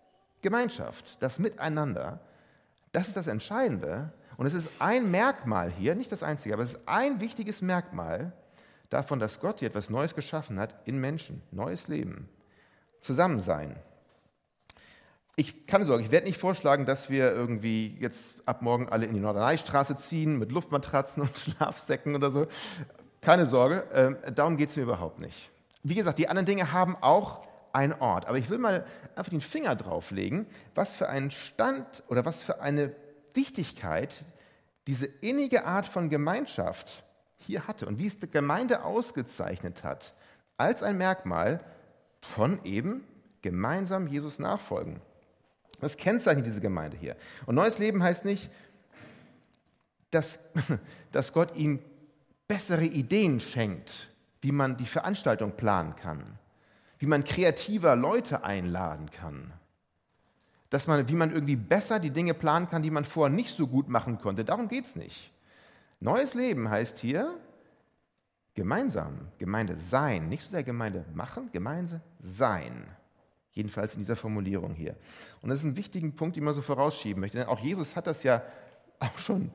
Gemeinschaft, 0.43 1.17
das 1.23 1.39
Miteinander, 1.39 2.21
das 2.93 3.09
ist 3.09 3.17
das 3.17 3.27
Entscheidende. 3.27 4.13
Und 4.37 4.47
es 4.47 4.55
ist 4.55 4.69
ein 4.79 5.11
Merkmal 5.11 5.71
hier, 5.71 5.95
nicht 5.95 6.13
das 6.13 6.23
einzige, 6.23 6.55
aber 6.55 6.63
es 6.63 6.75
ist 6.75 6.81
ein 6.87 7.21
wichtiges 7.21 7.63
Merkmal 7.63 8.33
davon, 8.91 9.19
dass 9.19 9.41
Gott 9.41 9.61
hier 9.61 9.69
etwas 9.69 9.89
Neues 9.89 10.15
geschaffen 10.15 10.59
hat 10.59 10.75
in 10.85 11.01
Menschen, 11.01 11.43
neues 11.51 11.89
Leben, 11.89 12.29
Zusammensein. 13.01 13.77
Ich 15.37 15.67
kann 15.67 15.85
sorgen, 15.85 16.05
ich 16.05 16.11
werde 16.11 16.27
nicht 16.27 16.39
vorschlagen, 16.39 16.85
dass 16.85 17.09
wir 17.09 17.33
irgendwie 17.33 17.97
jetzt 17.99 18.35
ab 18.45 18.63
morgen 18.63 18.89
alle 18.89 19.07
in 19.07 19.15
die 19.15 19.21
Norderneistraße 19.21 19.97
ziehen 19.97 20.39
mit 20.39 20.53
Luftmatratzen 20.53 21.23
und 21.23 21.39
Schlafsäcken 21.39 22.15
oder 22.15 22.31
so. 22.31 22.47
Keine 23.23 23.47
Sorge, 23.47 24.19
äh, 24.27 24.33
darum 24.33 24.57
geht 24.57 24.71
es 24.71 24.77
mir 24.77 24.83
überhaupt 24.83 25.21
nicht. 25.21 25.51
Wie 25.83 25.95
gesagt, 25.95 26.19
die 26.19 26.29
anderen 26.29 26.47
Dinge 26.47 26.73
haben 26.73 26.97
auch 27.01 27.49
einen 27.73 27.93
Ort. 27.95 28.27
Aber 28.27 28.39
ich 28.39 28.51
will 28.51 28.59
mal 28.59 28.85
einfach 29.15 29.31
den 29.31 29.41
Finger 29.41 29.77
drauflegen, 29.77 30.47
was 30.75 30.97
für 30.97 31.09
einen 31.09 31.31
Stand 31.31 32.03
oder 32.09 32.25
was 32.25 32.43
für 32.43 32.61
eine 32.61 32.95
Wichtigkeit 33.35 34.13
diese 34.87 35.07
innige 35.07 35.65
Art 35.65 35.87
von 35.87 36.11
Gemeinschaft 36.11 37.05
hier 37.51 37.67
hatte 37.67 37.87
und 37.87 37.99
wie 37.99 38.07
es 38.07 38.19
die 38.19 38.31
Gemeinde 38.31 38.85
ausgezeichnet 38.85 39.85
hat, 39.85 40.15
als 40.57 40.83
ein 40.83 40.99
Merkmal 40.99 41.61
von 42.21 42.65
eben 42.65 43.05
gemeinsam 43.43 44.07
Jesus 44.07 44.39
nachfolgen. 44.39 45.01
Das 45.81 45.97
kennzeichnet 45.97 46.47
diese 46.47 46.61
Gemeinde 46.61 46.97
hier. 46.97 47.17
Und 47.47 47.55
neues 47.55 47.79
Leben 47.79 48.03
heißt 48.03 48.25
nicht, 48.25 48.51
dass, 50.11 50.39
dass 51.13 51.33
Gott 51.33 51.57
ihnen 51.57 51.81
bessere 52.47 52.85
Ideen 52.85 53.41
schenkt, 53.41 54.09
wie 54.41 54.53
man 54.53 54.77
die 54.77 54.87
Veranstaltung 54.87 55.53
planen 55.53 55.97
kann, 55.97 56.39
wie 56.99 57.07
man 57.07 57.25
kreativer 57.25 57.97
Leute 57.97 58.45
einladen 58.45 59.11
kann, 59.11 59.53
dass 60.69 60.87
man, 60.87 61.09
wie 61.09 61.15
man 61.15 61.33
irgendwie 61.33 61.57
besser 61.57 61.99
die 61.99 62.11
Dinge 62.11 62.35
planen 62.35 62.69
kann, 62.69 62.83
die 62.83 62.91
man 62.91 63.05
vorher 63.05 63.35
nicht 63.35 63.55
so 63.55 63.67
gut 63.67 63.89
machen 63.89 64.19
konnte. 64.19 64.45
Darum 64.45 64.69
geht 64.69 64.87
es 64.87 64.97
nicht. 64.97 65.33
Neues 66.01 66.35
Leben 66.35 66.71
heißt 66.71 66.99
hier 66.99 67.39
gemeinsam, 68.55 69.29
Gemeinde 69.39 69.77
sein, 69.79 70.29
nicht 70.29 70.43
so 70.43 70.51
sehr 70.51 70.65
Gemeinde 70.65 71.05
machen, 71.15 71.51
Gemeinde 71.53 72.01
sein. 72.21 72.87
Jedenfalls 73.53 73.95
in 73.95 74.01
dieser 74.01 74.17
Formulierung 74.17 74.75
hier. 74.75 74.97
Und 75.43 75.51
das 75.51 75.61
ist 75.61 75.65
ein 75.65 75.77
wichtiger 75.77 76.09
Punkt, 76.11 76.37
den 76.37 76.45
man 76.45 76.55
so 76.55 76.63
vorausschieben 76.63 77.21
möchte. 77.21 77.39
Denn 77.39 77.49
auch 77.49 77.61
Jesus 77.61 77.97
hat 77.97 78.07
das 78.07 78.23
ja 78.23 78.43
auch 78.99 79.19
schon 79.19 79.51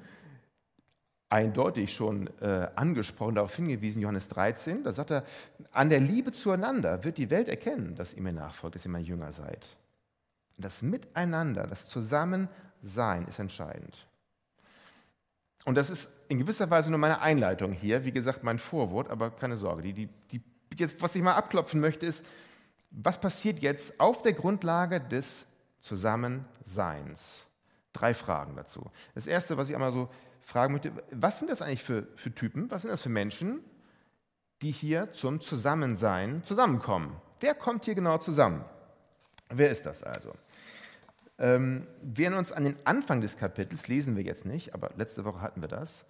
eindeutig 1.30 1.94
schon 1.94 2.30
äh, 2.40 2.68
angesprochen, 2.76 3.36
darauf 3.36 3.56
hingewiesen, 3.56 4.02
Johannes 4.02 4.28
13. 4.30 4.84
Da 4.84 4.94
sagt 4.94 5.12
er, 5.12 5.24
an 5.72 5.90
der 5.90 6.00
Liebe 6.00 6.32
zueinander 6.32 7.04
wird 7.04 7.18
die 7.18 7.30
Welt 7.30 7.48
erkennen, 7.48 7.96
dass 7.96 8.14
ihr 8.14 8.22
mir 8.22 8.34
nachfolgt, 8.34 8.76
dass 8.76 8.86
ihr 8.86 8.92
mein 8.92 9.06
Jünger 9.06 9.34
seid. 9.34 9.66
Das 10.58 10.82
Miteinander, 10.82 11.68
das 11.68 11.88
Zusammensein 11.88 13.26
ist 13.28 13.40
entscheidend. 13.40 14.08
Und 15.66 15.76
das 15.76 15.90
ist 15.90 16.08
in 16.28 16.40
gewisser 16.40 16.70
Weise 16.70 16.90
nur 16.90 17.00
meine 17.00 17.22
Einleitung 17.22 17.72
hier, 17.74 18.06
wie 18.06 18.12
gesagt, 18.12 18.44
mein 18.44 18.60
Vorwort, 18.60 19.10
aber 19.10 19.32
keine 19.32 19.58
Sorge. 19.58 19.82
Die, 19.82 19.94
die, 19.94 20.10
die, 20.32 20.42
jetzt, 20.78 21.02
was 21.02 21.16
ich 21.16 21.22
mal 21.22 21.34
abklopfen 21.34 21.82
möchte, 21.82 22.06
ist, 22.06 22.24
was 22.92 23.20
passiert 23.20 23.60
jetzt 23.60 24.00
auf 24.00 24.22
der 24.22 24.34
Grundlage 24.34 25.02
des 25.02 25.46
Zusammenseins? 25.80 27.48
Drei 27.94 28.14
Fragen 28.14 28.56
dazu. 28.56 28.90
Das 29.16 29.28
erste, 29.28 29.58
was 29.58 29.70
ich 29.70 29.76
einmal 29.76 29.92
so 29.92 30.10
fragen 30.42 30.74
möchte, 30.74 30.92
was 31.12 31.40
sind 31.40 31.50
das 31.50 31.62
eigentlich 31.62 31.84
für, 31.84 32.08
für 32.16 32.34
Typen, 32.34 32.70
was 32.70 32.84
sind 32.84 32.92
das 32.92 33.02
für 33.02 33.10
Menschen, 33.10 33.62
die 34.62 34.72
hier 34.72 35.12
zum 35.12 35.42
Zusammensein 35.42 36.44
zusammenkommen? 36.44 37.16
Wer 37.40 37.56
kommt 37.56 37.86
hier 37.86 37.96
genau 37.96 38.18
zusammen? 38.18 38.64
Wer 39.50 39.72
ist 39.72 39.86
das 39.86 40.04
also? 40.04 40.34
Ähm, 41.38 41.88
wir 42.02 42.26
erinnern 42.26 42.40
uns 42.40 42.52
an 42.52 42.64
den 42.64 42.76
Anfang 42.86 43.22
des 43.22 43.38
Kapitels, 43.38 43.88
lesen 43.88 44.16
wir 44.16 44.24
jetzt 44.24 44.46
nicht, 44.46 44.74
aber 44.74 44.92
letzte 44.96 45.26
Woche 45.26 45.42
hatten 45.42 45.62
wir 45.62 45.68
das. 45.68 46.06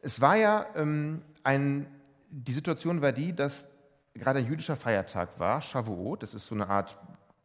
Es 0.00 0.20
war 0.20 0.36
ja 0.36 0.66
ähm, 0.76 1.22
ein, 1.42 1.86
die 2.30 2.52
Situation 2.52 3.02
war 3.02 3.12
die, 3.12 3.34
dass 3.34 3.66
gerade 4.14 4.40
ein 4.40 4.46
jüdischer 4.46 4.76
Feiertag 4.76 5.38
war, 5.40 5.62
Shavuot, 5.62 6.22
das 6.22 6.34
ist 6.34 6.46
so 6.46 6.54
eine 6.54 6.68
Art 6.68 6.96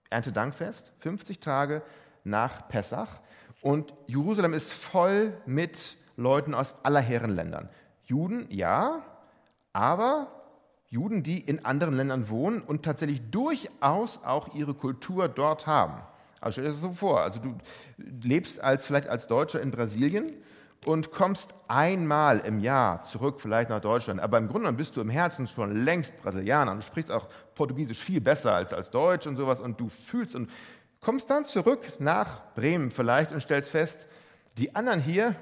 Erntedankfest, 0.09 0.91
50 0.99 1.39
Tage 1.39 1.81
nach 2.23 2.67
Pessach. 2.67 3.19
Und 3.61 3.93
Jerusalem 4.07 4.53
ist 4.53 4.71
voll 4.71 5.33
mit 5.45 5.97
Leuten 6.15 6.53
aus 6.53 6.75
aller 6.83 6.99
Herrenländern. 6.99 7.69
Juden, 8.05 8.45
ja, 8.49 9.01
aber 9.71 10.27
Juden, 10.89 11.23
die 11.23 11.39
in 11.39 11.65
anderen 11.65 11.95
Ländern 11.95 12.29
wohnen 12.29 12.61
und 12.61 12.83
tatsächlich 12.83 13.21
durchaus 13.31 14.23
auch 14.23 14.53
ihre 14.53 14.75
Kultur 14.75 15.27
dort 15.27 15.65
haben. 15.65 16.03
Also 16.43 16.53
stell 16.53 16.65
dir 16.65 16.71
das 16.71 16.81
so 16.81 16.91
vor, 16.91 17.21
also 17.21 17.39
du 17.39 17.55
lebst 17.97 18.59
als, 18.59 18.85
vielleicht 18.85 19.07
als 19.07 19.27
Deutscher 19.27 19.61
in 19.61 19.71
Brasilien 19.71 20.33
und 20.85 21.11
kommst 21.11 21.55
einmal 21.69 22.39
im 22.39 22.59
Jahr 22.59 23.01
zurück, 23.01 23.39
vielleicht 23.39 23.69
nach 23.69 23.79
Deutschland, 23.79 24.19
aber 24.19 24.39
im 24.39 24.49
Grunde 24.49 24.73
bist 24.73 24.97
du 24.97 25.01
im 25.01 25.09
Herzen 25.09 25.47
schon 25.47 25.85
längst 25.85 26.21
Brasilianer. 26.21 26.75
Du 26.75 26.81
sprichst 26.81 27.11
auch 27.11 27.29
Portugiesisch 27.55 27.99
viel 27.99 28.19
besser 28.19 28.53
als 28.53 28.73
als 28.73 28.91
Deutsch 28.91 29.25
und 29.25 29.37
sowas. 29.37 29.61
Und 29.61 29.79
du 29.79 29.87
fühlst 29.87 30.35
und 30.35 30.49
kommst 30.99 31.29
dann 31.29 31.45
zurück 31.45 31.79
nach 31.99 32.53
Bremen 32.55 32.91
vielleicht 32.91 33.31
und 33.31 33.39
stellst 33.39 33.69
fest, 33.69 34.05
die 34.57 34.75
anderen 34.75 34.99
hier, 34.99 35.35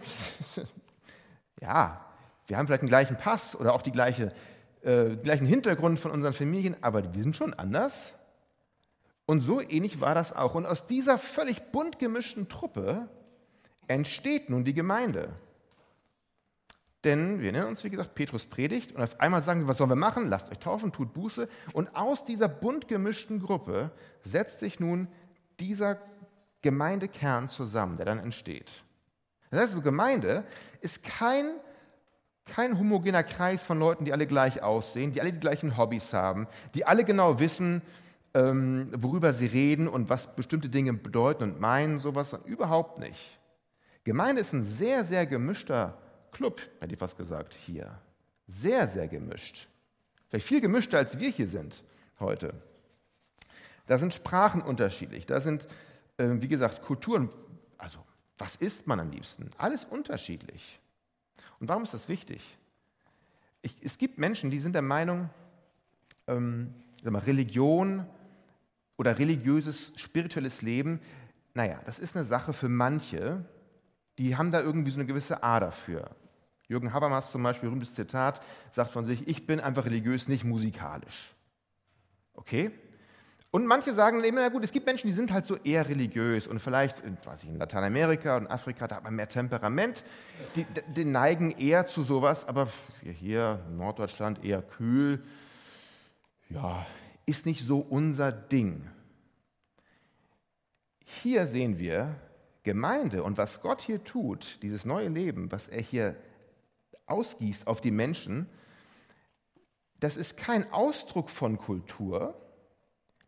ja, 1.62 2.06
wir 2.46 2.58
haben 2.58 2.68
vielleicht 2.68 2.84
den 2.84 2.90
gleichen 2.90 3.18
Pass 3.18 3.56
oder 3.56 3.74
auch 3.74 3.82
die 3.82 3.92
gleiche, 3.92 4.32
äh, 4.84 5.16
gleichen 5.16 5.48
Hintergrund 5.48 6.00
von 6.00 6.12
unseren 6.12 6.34
Familien, 6.34 6.76
aber 6.82 7.12
wir 7.12 7.24
sind 7.24 7.36
schon 7.36 7.56
anders. 7.56 8.14
Und 9.32 9.40
so 9.40 9.62
ähnlich 9.62 10.02
war 10.02 10.14
das 10.14 10.34
auch. 10.34 10.56
Und 10.56 10.66
aus 10.66 10.88
dieser 10.88 11.18
völlig 11.18 11.72
bunt 11.72 12.00
gemischten 12.00 12.50
Truppe 12.50 13.08
entsteht 13.88 14.50
nun 14.50 14.66
die 14.66 14.74
Gemeinde. 14.74 15.30
Denn 17.06 17.40
wir 17.40 17.54
nennen 17.54 17.68
uns, 17.68 17.86
wie 17.86 17.90
gesagt, 17.90 18.14
Petrus 18.14 18.46
predigt 18.46 18.92
und 18.92 19.02
auf 19.02 19.18
einmal 19.22 19.42
sagen 19.42 19.62
wir, 19.62 19.70
was 19.70 19.78
sollen 19.78 19.90
wir 19.90 19.96
machen? 19.96 20.28
Lasst 20.28 20.52
euch 20.52 20.60
taufen, 20.60 20.92
tut 20.92 21.14
Buße. 21.14 21.48
Und 21.72 21.96
aus 21.96 22.26
dieser 22.26 22.50
bunt 22.50 22.90
gemischten 22.90 23.40
Gruppe 23.40 23.92
setzt 24.26 24.60
sich 24.60 24.82
nun 24.82 25.08
dieser 25.62 26.02
Gemeindekern 26.62 27.48
zusammen, 27.48 27.96
der 27.96 28.08
dann 28.08 28.20
entsteht. 28.20 28.70
Das 29.50 29.62
heißt, 29.62 29.74
so 29.76 29.82
Gemeinde 29.82 30.44
ist 30.82 31.04
kein, 31.04 31.52
kein 32.44 32.78
homogener 32.78 33.24
Kreis 33.24 33.64
von 33.64 33.80
Leuten, 33.80 34.04
die 34.04 34.12
alle 34.12 34.28
gleich 34.28 34.62
aussehen, 34.62 35.14
die 35.14 35.22
alle 35.22 35.32
die 35.32 35.40
gleichen 35.40 35.78
Hobbys 35.78 36.12
haben, 36.12 36.50
die 36.76 36.86
alle 36.86 37.06
genau 37.06 37.40
wissen, 37.40 37.82
ähm, 38.34 38.90
worüber 38.96 39.34
sie 39.34 39.46
reden 39.46 39.88
und 39.88 40.10
was 40.10 40.36
bestimmte 40.36 40.70
Dinge 40.70 40.94
bedeuten 40.94 41.44
und 41.44 41.60
meinen, 41.60 42.00
sowas 42.00 42.38
überhaupt 42.46 43.00
nicht. 43.00 43.40
Gemeinde 44.04 44.42
ist 44.42 44.54
ein 44.54 44.64
sehr, 44.64 45.06
sehr 45.06 45.26
gemischter 45.26 45.98
Club, 46.32 46.62
hätte 46.80 46.94
ich 46.94 47.00
fast 47.00 47.18
gesagt, 47.18 47.54
hier. 47.54 48.00
Sehr, 48.48 48.88
sehr 48.88 49.08
gemischt. 49.08 49.68
Vielleicht 50.30 50.48
viel 50.48 50.62
gemischter, 50.62 50.98
als 50.98 51.20
wir 51.20 51.30
hier 51.30 51.48
sind 51.48 51.84
heute. 52.20 52.54
Da 53.88 53.98
sind 53.98 54.14
Sprachen 54.14 54.62
unterschiedlich, 54.62 55.26
da 55.26 55.42
sind, 55.42 55.68
äh, 56.18 56.30
wie 56.40 56.48
gesagt, 56.48 56.82
Kulturen, 56.82 57.30
also 57.78 58.00
was 58.38 58.56
isst 58.56 58.88
man 58.88 59.00
am 59.00 59.12
liebsten? 59.12 59.50
Alles 59.58 59.86
unterschiedlich. 59.86 60.80
Und 61.60 61.68
warum 61.68 61.84
ist 61.84 61.94
das 61.94 62.08
wichtig? 62.08 62.58
Ich, 63.62 63.76
es 63.84 63.98
gibt 63.98 64.18
Menschen, 64.18 64.50
die 64.50 64.60
sind 64.60 64.74
der 64.74 64.82
Meinung, 64.82 65.30
ähm, 66.28 66.74
Religion 67.04 68.06
oder 69.02 69.18
religiöses, 69.18 69.94
spirituelles 69.96 70.62
Leben, 70.62 71.00
naja, 71.56 71.80
das 71.88 71.98
ist 71.98 72.16
eine 72.16 72.24
Sache 72.24 72.54
für 72.54 72.70
manche, 72.70 73.44
die 74.20 74.38
haben 74.38 74.52
da 74.52 74.62
irgendwie 74.62 74.92
so 74.92 75.00
eine 75.00 75.08
gewisse 75.08 75.42
Ader 75.42 75.72
für. 75.72 76.12
Jürgen 76.68 76.94
Habermas 76.94 77.32
zum 77.32 77.42
Beispiel, 77.42 77.70
berühmtes 77.70 77.96
Zitat, 77.96 78.42
sagt 78.72 78.92
von 78.92 79.04
sich, 79.04 79.28
ich 79.28 79.48
bin 79.48 79.60
einfach 79.60 79.88
religiös, 79.88 80.28
nicht 80.28 80.44
musikalisch. 80.44 81.34
Okay? 82.36 82.70
Und 83.50 83.66
manche 83.66 83.96
sagen 83.96 84.24
eben, 84.24 84.36
na 84.36 84.50
gut, 84.50 84.64
es 84.64 84.72
gibt 84.72 84.86
Menschen, 84.86 85.08
die 85.08 85.14
sind 85.14 85.34
halt 85.34 85.48
so 85.48 85.56
eher 85.56 85.90
religiös 85.90 86.46
und 86.46 86.60
vielleicht, 86.60 87.02
weiß 87.26 87.42
ich, 87.42 87.50
in 87.50 87.58
Lateinamerika 87.58 88.38
und 88.38 88.46
Afrika, 88.52 88.88
da 88.88 88.98
hat 88.98 89.04
man 89.04 89.16
mehr 89.16 89.28
Temperament, 89.28 90.04
die, 90.56 90.68
die 90.96 91.06
neigen 91.06 91.50
eher 91.50 91.88
zu 91.88 92.04
sowas, 92.04 92.48
aber 92.48 92.68
hier 93.02 93.62
in 93.68 93.78
Norddeutschland 93.78 94.46
eher 94.46 94.62
kühl, 94.62 95.24
ja, 96.50 96.86
ist 97.32 97.46
nicht 97.46 97.64
so 97.64 97.80
unser 97.80 98.32
Ding. 98.34 98.88
Hier 101.06 101.48
sehen 101.48 101.80
wir 101.80 102.16
Gemeinde 102.64 103.24
und 103.24 103.38
was 103.38 103.62
Gott 103.62 103.82
hier 103.82 104.04
tut, 104.04 104.60
dieses 104.62 104.84
neue 104.84 105.08
Leben, 105.08 105.50
was 105.50 105.70
er 105.70 105.82
hier 105.82 106.18
ausgießt 107.06 107.68
auf 107.68 107.80
die 107.80 107.92
Menschen, 107.92 108.48
das 110.02 110.18
ist 110.18 110.36
kein 110.36 110.72
Ausdruck 110.74 111.30
von 111.30 111.58
Kultur, 111.58 112.36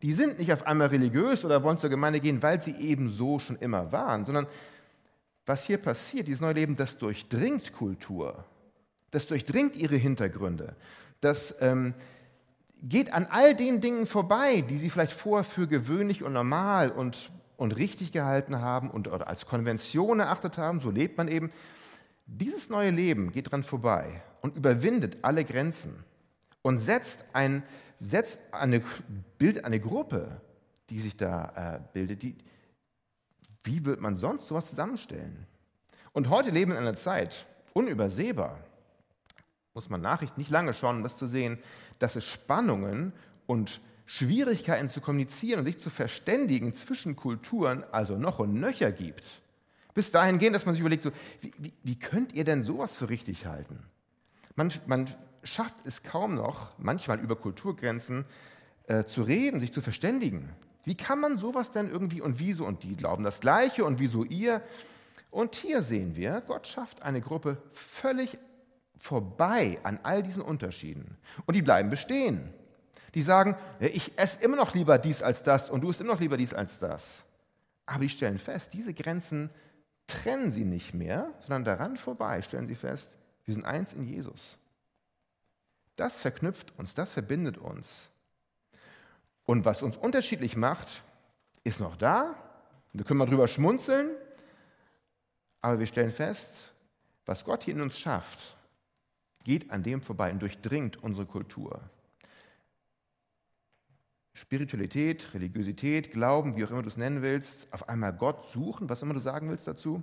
die 0.01 0.13
sind 0.13 0.38
nicht 0.38 0.51
auf 0.51 0.67
einmal 0.67 0.88
religiös 0.88 1.45
oder 1.45 1.63
wollen 1.63 1.77
zur 1.77 1.89
Gemeinde 1.89 2.19
gehen, 2.19 2.43
weil 2.43 2.60
sie 2.60 2.75
eben 2.75 3.10
so 3.10 3.39
schon 3.39 3.55
immer 3.55 3.93
waren, 3.93 4.25
sondern 4.25 4.48
was 5.45 5.65
hier 5.65 5.77
passiert, 5.77 6.27
dieses 6.27 6.41
neue 6.41 6.53
Leben, 6.53 6.75
das 6.75 6.98
durchdringt 6.98 7.72
Kultur, 7.72 8.43
das 9.12 9.27
durchdringt 9.27 9.77
ihre 9.77 9.95
Hintergründe, 9.95 10.75
das 11.22 11.55
ähm, 11.62 11.93
geht 12.84 13.13
an 13.13 13.25
all 13.30 13.56
den 13.56 13.80
Dingen 13.80 14.06
vorbei, 14.06 14.62
die 14.62 14.78
sie 14.78 14.90
vielleicht 14.90 15.13
vorher 15.13 15.46
für 15.46 15.68
gewöhnlich 15.68 16.22
und 16.22 16.34
normal 16.34 16.92
und, 16.92 17.32
und 17.56 17.75
richtig 17.78 18.12
gehalten 18.12 18.60
haben 18.60 18.92
und 18.92 19.08
oder 19.08 19.28
als 19.28 19.46
Konvention 19.46 20.20
erachtet 20.20 20.58
haben, 20.58 20.82
so 20.82 20.92
lebt 20.92 21.18
man 21.18 21.30
eben. 21.30 21.52
Dieses 22.25 22.70
neue 22.70 22.92
Leben 22.92 23.32
geht 23.32 23.52
dran 23.52 23.63
vorbei 23.63 24.22
und 24.42 24.58
überwindet 24.58 25.18
alle 25.22 25.46
Grenzen 25.46 26.04
und 26.62 26.80
setzt 26.80 27.24
ein, 27.32 27.63
setzt 28.00 28.38
eine, 28.52 28.82
bildet 29.38 29.63
eine 29.63 29.80
Gruppe, 29.80 30.42
die 30.90 31.00
sich 31.00 31.16
da 31.16 31.78
äh, 31.78 31.80
bildet. 31.94 32.22
Die, 32.24 32.36
wie 33.63 33.86
wird 33.86 34.02
man 34.02 34.18
sonst 34.18 34.48
sowas 34.48 34.70
zusammenstellen? 34.70 35.48
Und 36.12 36.30
heute 36.30 36.50
leben 36.50 36.72
wir 36.72 36.78
in 36.78 36.86
einer 36.86 36.98
Zeit, 36.98 37.46
unübersehbar, 37.74 38.60
muss 39.74 39.89
man 39.89 40.01
Nachrichten 40.01 40.39
nicht 40.39 40.51
lange 40.51 40.74
schauen, 40.74 40.98
um 40.98 41.03
das 41.03 41.18
zu 41.18 41.27
sehen, 41.27 41.58
dass 42.00 42.15
es 42.15 42.25
Spannungen 42.25 43.12
und 43.48 43.82
Schwierigkeiten 44.06 44.89
zu 44.89 45.01
kommunizieren 45.01 45.60
und 45.60 45.65
sich 45.65 45.80
zu 45.80 45.89
verständigen 45.89 46.75
zwischen 46.75 47.15
Kulturen 47.15 47.84
also 47.92 48.18
noch 48.18 48.39
und 48.39 48.53
nöcher 48.53 48.92
gibt. 48.92 49.24
Bis 49.94 50.12
dahin 50.12 50.39
gehen, 50.39 50.53
dass 50.53 50.65
man 50.65 50.75
sich 50.75 50.82
überlegt, 50.82 51.03
so, 51.03 51.12
wie, 51.42 51.53
wie, 51.58 51.74
wie 51.84 51.98
könnt 51.98 52.34
ihr 52.34 52.44
denn 52.44 52.63
sowas 52.63 52.96
für 52.96 53.10
richtig 53.10 53.46
halten? 53.46 53.80
Man, 54.56 54.72
man 54.86 55.08
schafft 55.44 55.75
es 55.86 56.03
kaum 56.03 56.36
noch, 56.36 56.77
manchmal 56.77 57.20
über 57.20 57.36
Kulturgrenzen 57.36 58.25
äh, 58.88 59.06
zu 59.06 59.24
reden, 59.24 59.60
sich 59.60 59.72
zu 59.72 59.82
verständigen. 59.82 60.50
Wie 60.84 60.96
kann 60.96 61.20
man 61.20 61.38
sowas 61.38 61.72
denn 61.72 61.89
irgendwie 61.89 62.22
und 62.22 62.39
wieso 62.39 62.65
und 62.65 62.84
die 62.84 62.96
glauben 62.96 63.24
das 63.24 63.39
Gleiche 63.39 63.86
und 63.86 64.00
wieso 64.00 64.24
ihr? 64.24 64.62
Und 65.32 65.56
hier 65.56 65.82
sehen 65.82 66.15
wir, 66.15 66.42
Gott 66.42 66.68
schafft 66.68 67.01
eine 67.03 67.22
Gruppe 67.22 67.58
völlig 67.72 68.38
vorbei 69.03 69.79
an 69.83 70.00
all 70.03 70.24
diesen 70.24 70.41
Unterschieden. 70.41 71.17
Und 71.45 71.55
die 71.55 71.62
bleiben 71.62 71.89
bestehen. 71.89 72.53
Die 73.15 73.22
sagen, 73.22 73.57
ich 73.81 74.17
esse 74.17 74.41
immer 74.41 74.55
noch 74.55 74.74
lieber 74.74 74.98
dies 74.98 75.22
als 75.22 75.43
das 75.43 75.69
und 75.69 75.81
du 75.81 75.89
isst 75.89 76.00
immer 76.00 76.13
noch 76.13 76.22
lieber 76.22 76.38
dies 76.38 76.53
als 76.53 76.79
das. 76.79 77.25
Aber 77.86 78.00
die 78.00 78.10
stellen 78.10 78.39
fest, 78.39 78.72
diese 78.72 78.93
Grenzen 78.93 79.50
trennen 80.07 80.51
sie 80.51 80.63
nicht 80.63 80.93
mehr, 80.93 81.29
sondern 81.41 81.65
daran 81.65 81.98
vorbei 81.98 82.41
stellen 82.41 82.67
sie 82.67 82.75
fest, 82.75 83.12
wir 83.43 83.53
sind 83.53 83.65
eins 83.65 83.91
in 83.91 84.05
Jesus. 84.05 84.57
Das 85.98 86.22
verknüpft 86.22 86.74
uns, 86.79 86.95
das 86.95 87.12
verbindet 87.12 87.57
uns. 87.57 88.10
Und 89.43 89.65
was 89.65 89.83
uns 89.83 89.98
unterschiedlich 89.98 90.55
macht, 90.55 91.03
ist 91.65 91.81
noch 91.81 91.98
da. 91.98 92.36
Da 92.93 93.03
können 93.03 93.19
wir 93.19 93.25
drüber 93.25 93.50
schmunzeln. 93.50 94.12
Aber 95.60 95.79
wir 95.79 95.88
stellen 95.88 96.13
fest, 96.13 96.74
was 97.25 97.43
Gott 97.43 97.63
hier 97.63 97.74
in 97.74 97.81
uns 97.81 98.00
schafft, 98.00 98.55
geht 99.44 99.72
an 99.72 99.84
dem 99.84 100.02
vorbei 100.02 100.32
und 100.32 100.42
durchdringt 100.42 101.02
unsere 101.02 101.26
Kultur. 101.26 101.82
Spiritualität, 104.34 105.34
Religiosität, 105.34 106.12
Glauben, 106.12 106.56
wie 106.56 106.66
auch 106.66 106.72
immer 106.72 106.82
du 106.82 106.88
es 106.88 106.98
nennen 106.98 107.22
willst, 107.22 107.72
auf 107.72 107.88
einmal 107.88 108.14
Gott 108.14 108.46
suchen, 108.46 108.90
was 108.90 109.02
immer 109.02 109.14
du 109.14 109.20
sagen 109.20 109.50
willst 109.50 109.68
dazu, 109.68 110.02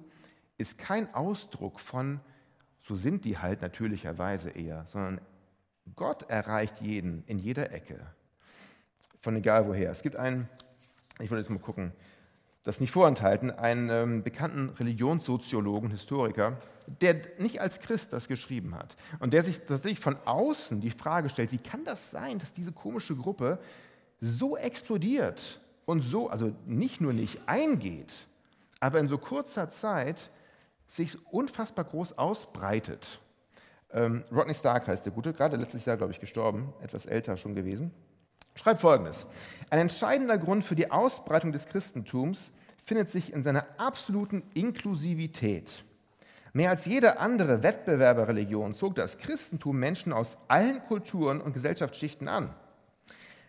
ist 0.56 0.78
kein 0.78 1.12
Ausdruck 1.14 1.80
von, 1.80 2.20
so 2.80 2.94
sind 2.94 3.24
die 3.24 3.38
halt 3.38 3.60
natürlicherweise 3.60 4.50
eher, 4.50 4.84
sondern 4.86 5.20
Gott 5.96 6.30
erreicht 6.30 6.80
jeden 6.80 7.24
in 7.26 7.38
jeder 7.38 7.72
Ecke, 7.72 7.98
von 9.20 9.34
egal 9.36 9.66
woher. 9.66 9.90
Es 9.90 10.02
gibt 10.02 10.16
einen, 10.16 10.48
ich 11.18 11.30
wollte 11.30 11.42
jetzt 11.42 11.50
mal 11.50 11.58
gucken, 11.58 11.92
das 12.62 12.80
nicht 12.80 12.90
vorenthalten, 12.90 13.50
einen 13.50 13.88
ähm, 13.90 14.22
bekannten 14.22 14.70
Religionssoziologen, 14.70 15.90
Historiker, 15.90 16.58
der 17.00 17.20
nicht 17.38 17.60
als 17.60 17.80
Christ 17.80 18.12
das 18.12 18.28
geschrieben 18.28 18.74
hat 18.74 18.96
und 19.20 19.32
der 19.32 19.42
sich 19.44 19.60
tatsächlich 19.60 20.00
von 20.00 20.16
außen 20.24 20.80
die 20.80 20.90
Frage 20.90 21.30
stellt, 21.30 21.52
wie 21.52 21.58
kann 21.58 21.84
das 21.84 22.10
sein, 22.10 22.38
dass 22.38 22.52
diese 22.52 22.72
komische 22.72 23.16
Gruppe 23.16 23.58
so 24.20 24.56
explodiert 24.56 25.60
und 25.86 26.02
so, 26.02 26.28
also 26.28 26.54
nicht 26.66 27.00
nur 27.00 27.12
nicht 27.12 27.40
eingeht, 27.46 28.12
aber 28.80 28.98
in 28.98 29.08
so 29.08 29.18
kurzer 29.18 29.70
Zeit 29.70 30.30
sich 30.86 31.16
unfassbar 31.32 31.84
groß 31.84 32.18
ausbreitet. 32.18 33.20
Ähm, 33.92 34.24
Rodney 34.30 34.54
Stark 34.54 34.86
heißt 34.86 35.04
der 35.04 35.12
Gute, 35.12 35.32
gerade 35.32 35.56
letztes 35.56 35.84
Jahr, 35.84 35.96
glaube 35.96 36.12
ich, 36.12 36.20
gestorben, 36.20 36.72
etwas 36.80 37.06
älter 37.06 37.36
schon 37.36 37.54
gewesen. 37.54 37.92
Schreibt 38.54 38.80
folgendes: 38.80 39.26
Ein 39.70 39.78
entscheidender 39.78 40.38
Grund 40.38 40.64
für 40.64 40.76
die 40.76 40.90
Ausbreitung 40.90 41.52
des 41.52 41.66
Christentums 41.66 42.52
findet 42.84 43.10
sich 43.10 43.32
in 43.32 43.42
seiner 43.42 43.66
absoluten 43.78 44.42
Inklusivität. 44.54 45.84
Mehr 46.52 46.70
als 46.70 46.84
jede 46.84 47.20
andere 47.20 47.62
Wettbewerberreligion 47.62 48.74
zog 48.74 48.96
das 48.96 49.18
Christentum 49.18 49.78
Menschen 49.78 50.12
aus 50.12 50.36
allen 50.48 50.82
Kulturen 50.84 51.40
und 51.40 51.54
Gesellschaftsschichten 51.54 52.26
an. 52.26 52.52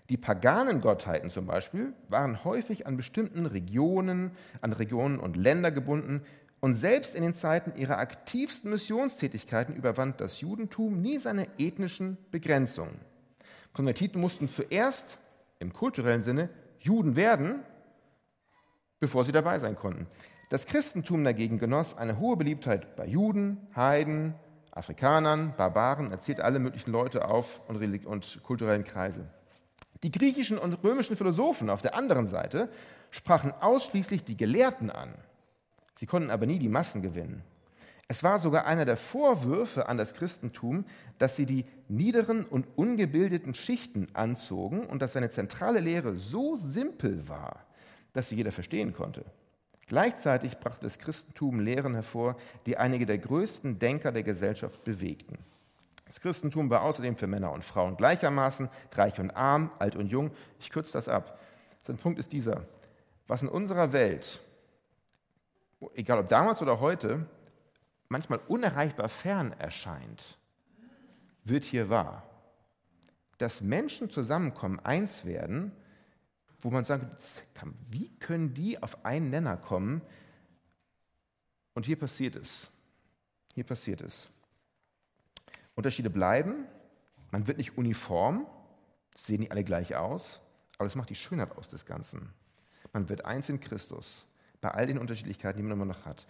Die 0.09 0.17
paganen 0.17 0.81
Gottheiten 0.81 1.29
zum 1.29 1.47
Beispiel 1.47 1.93
waren 2.09 2.43
häufig 2.43 2.85
an 2.85 2.97
bestimmten 2.97 3.45
Regionen, 3.45 4.31
an 4.59 4.73
Regionen 4.73 5.19
und 5.19 5.37
Länder 5.37 5.71
gebunden 5.71 6.21
und 6.59 6.75
selbst 6.75 7.15
in 7.15 7.23
den 7.23 7.33
Zeiten 7.33 7.79
ihrer 7.79 7.97
aktivsten 7.97 8.69
Missionstätigkeiten 8.69 9.75
überwand 9.75 10.21
das 10.21 10.41
Judentum 10.41 11.01
nie 11.01 11.17
seine 11.17 11.47
ethnischen 11.57 12.17
Begrenzungen. 12.29 12.99
Konvertiten 13.73 14.19
mussten 14.19 14.49
zuerst 14.49 15.17
im 15.59 15.73
kulturellen 15.73 16.21
Sinne 16.21 16.49
Juden 16.79 17.15
werden, 17.15 17.63
bevor 18.99 19.23
sie 19.23 19.31
dabei 19.31 19.59
sein 19.59 19.75
konnten. 19.75 20.07
Das 20.49 20.65
Christentum 20.65 21.23
dagegen 21.23 21.59
genoss 21.59 21.95
eine 21.95 22.19
hohe 22.19 22.35
Beliebtheit 22.35 22.95
bei 22.95 23.05
Juden, 23.05 23.57
Heiden, 23.75 24.35
Afrikanern, 24.71 25.53
Barbaren, 25.55 26.11
erzählt 26.11 26.41
alle 26.41 26.59
möglichen 26.59 26.91
Leute 26.91 27.29
auf 27.29 27.61
und, 27.67 28.05
und 28.05 28.43
kulturellen 28.43 28.83
Kreise. 28.83 29.29
Die 30.03 30.11
griechischen 30.11 30.57
und 30.57 30.83
römischen 30.83 31.15
Philosophen 31.15 31.69
auf 31.69 31.81
der 31.81 31.95
anderen 31.95 32.27
Seite 32.27 32.69
sprachen 33.11 33.51
ausschließlich 33.51 34.23
die 34.23 34.37
Gelehrten 34.37 34.89
an. 34.89 35.13
Sie 35.95 36.05
konnten 36.05 36.31
aber 36.31 36.45
nie 36.45 36.57
die 36.57 36.69
Massen 36.69 37.01
gewinnen. 37.01 37.43
Es 38.11 38.23
war 38.23 38.41
sogar 38.41 38.65
einer 38.65 38.83
der 38.83 38.97
Vorwürfe 38.97 39.87
an 39.87 39.97
das 39.97 40.13
Christentum, 40.13 40.83
dass 41.17 41.37
sie 41.37 41.45
die 41.45 41.63
niederen 41.87 42.43
und 42.43 42.67
ungebildeten 42.75 43.53
Schichten 43.53 44.09
anzogen 44.11 44.85
und 44.85 45.01
dass 45.01 45.13
seine 45.13 45.29
zentrale 45.29 45.79
Lehre 45.79 46.17
so 46.17 46.57
simpel 46.57 47.29
war, 47.29 47.65
dass 48.11 48.27
sie 48.27 48.35
jeder 48.35 48.51
verstehen 48.51 48.93
konnte. 48.93 49.23
Gleichzeitig 49.87 50.57
brachte 50.57 50.83
das 50.83 50.99
Christentum 50.99 51.61
Lehren 51.61 51.93
hervor, 51.93 52.35
die 52.65 52.75
einige 52.75 53.05
der 53.05 53.17
größten 53.17 53.79
Denker 53.79 54.11
der 54.11 54.23
Gesellschaft 54.23 54.83
bewegten. 54.83 55.37
Das 56.05 56.19
Christentum 56.19 56.69
war 56.69 56.81
außerdem 56.81 57.15
für 57.15 57.27
Männer 57.27 57.53
und 57.53 57.63
Frauen 57.63 57.95
gleichermaßen, 57.95 58.67
reich 58.91 59.21
und 59.21 59.31
arm, 59.37 59.71
alt 59.79 59.95
und 59.95 60.07
jung. 60.07 60.31
Ich 60.59 60.69
kürze 60.69 60.91
das 60.91 61.07
ab. 61.07 61.39
Sein 61.83 61.97
Punkt 61.97 62.19
ist 62.19 62.33
dieser. 62.33 62.65
Was 63.27 63.41
in 63.41 63.47
unserer 63.47 63.93
Welt, 63.93 64.41
egal 65.95 66.19
ob 66.19 66.27
damals 66.27 66.61
oder 66.61 66.81
heute, 66.81 67.25
manchmal 68.11 68.39
unerreichbar 68.47 69.07
fern 69.09 69.53
erscheint, 69.53 70.37
wird 71.43 71.63
hier 71.63 71.89
wahr. 71.89 72.29
Dass 73.37 73.61
Menschen 73.61 74.09
zusammenkommen, 74.09 74.79
eins 74.81 75.25
werden, 75.25 75.71
wo 76.59 76.69
man 76.69 76.85
sagt, 76.85 77.05
wie 77.89 78.09
können 78.19 78.53
die 78.53 78.83
auf 78.83 79.05
einen 79.05 79.29
Nenner 79.31 79.57
kommen? 79.57 80.01
Und 81.73 81.85
hier 81.85 81.97
passiert 81.97 82.35
es. 82.35 82.69
Hier 83.55 83.63
passiert 83.63 84.01
es. 84.01 84.29
Unterschiede 85.73 86.09
bleiben. 86.09 86.65
Man 87.31 87.47
wird 87.47 87.57
nicht 87.57 87.77
uniform, 87.77 88.45
sehen 89.15 89.39
nicht 89.39 89.53
alle 89.53 89.63
gleich 89.63 89.95
aus, 89.95 90.41
aber 90.77 90.83
das 90.83 90.95
macht 90.95 91.09
die 91.09 91.15
Schönheit 91.15 91.57
aus 91.57 91.69
des 91.69 91.85
Ganzen. 91.85 92.33
Man 92.91 93.07
wird 93.07 93.23
eins 93.23 93.47
in 93.47 93.61
Christus, 93.61 94.25
bei 94.59 94.69
all 94.69 94.85
den 94.85 94.97
Unterschiedlichkeiten, 94.99 95.57
die 95.57 95.63
man 95.63 95.71
immer 95.71 95.85
noch 95.85 96.05
hat. 96.05 96.27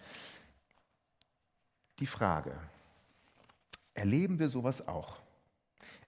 Die 1.98 2.06
Frage, 2.06 2.52
erleben 3.94 4.38
wir 4.38 4.48
sowas 4.48 4.86
auch? 4.88 5.18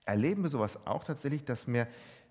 Erleben 0.04 0.42
wir 0.42 0.50
sowas 0.50 0.86
auch 0.86 1.04
tatsächlich, 1.04 1.44
dass 1.44 1.66
wir, 1.66 1.86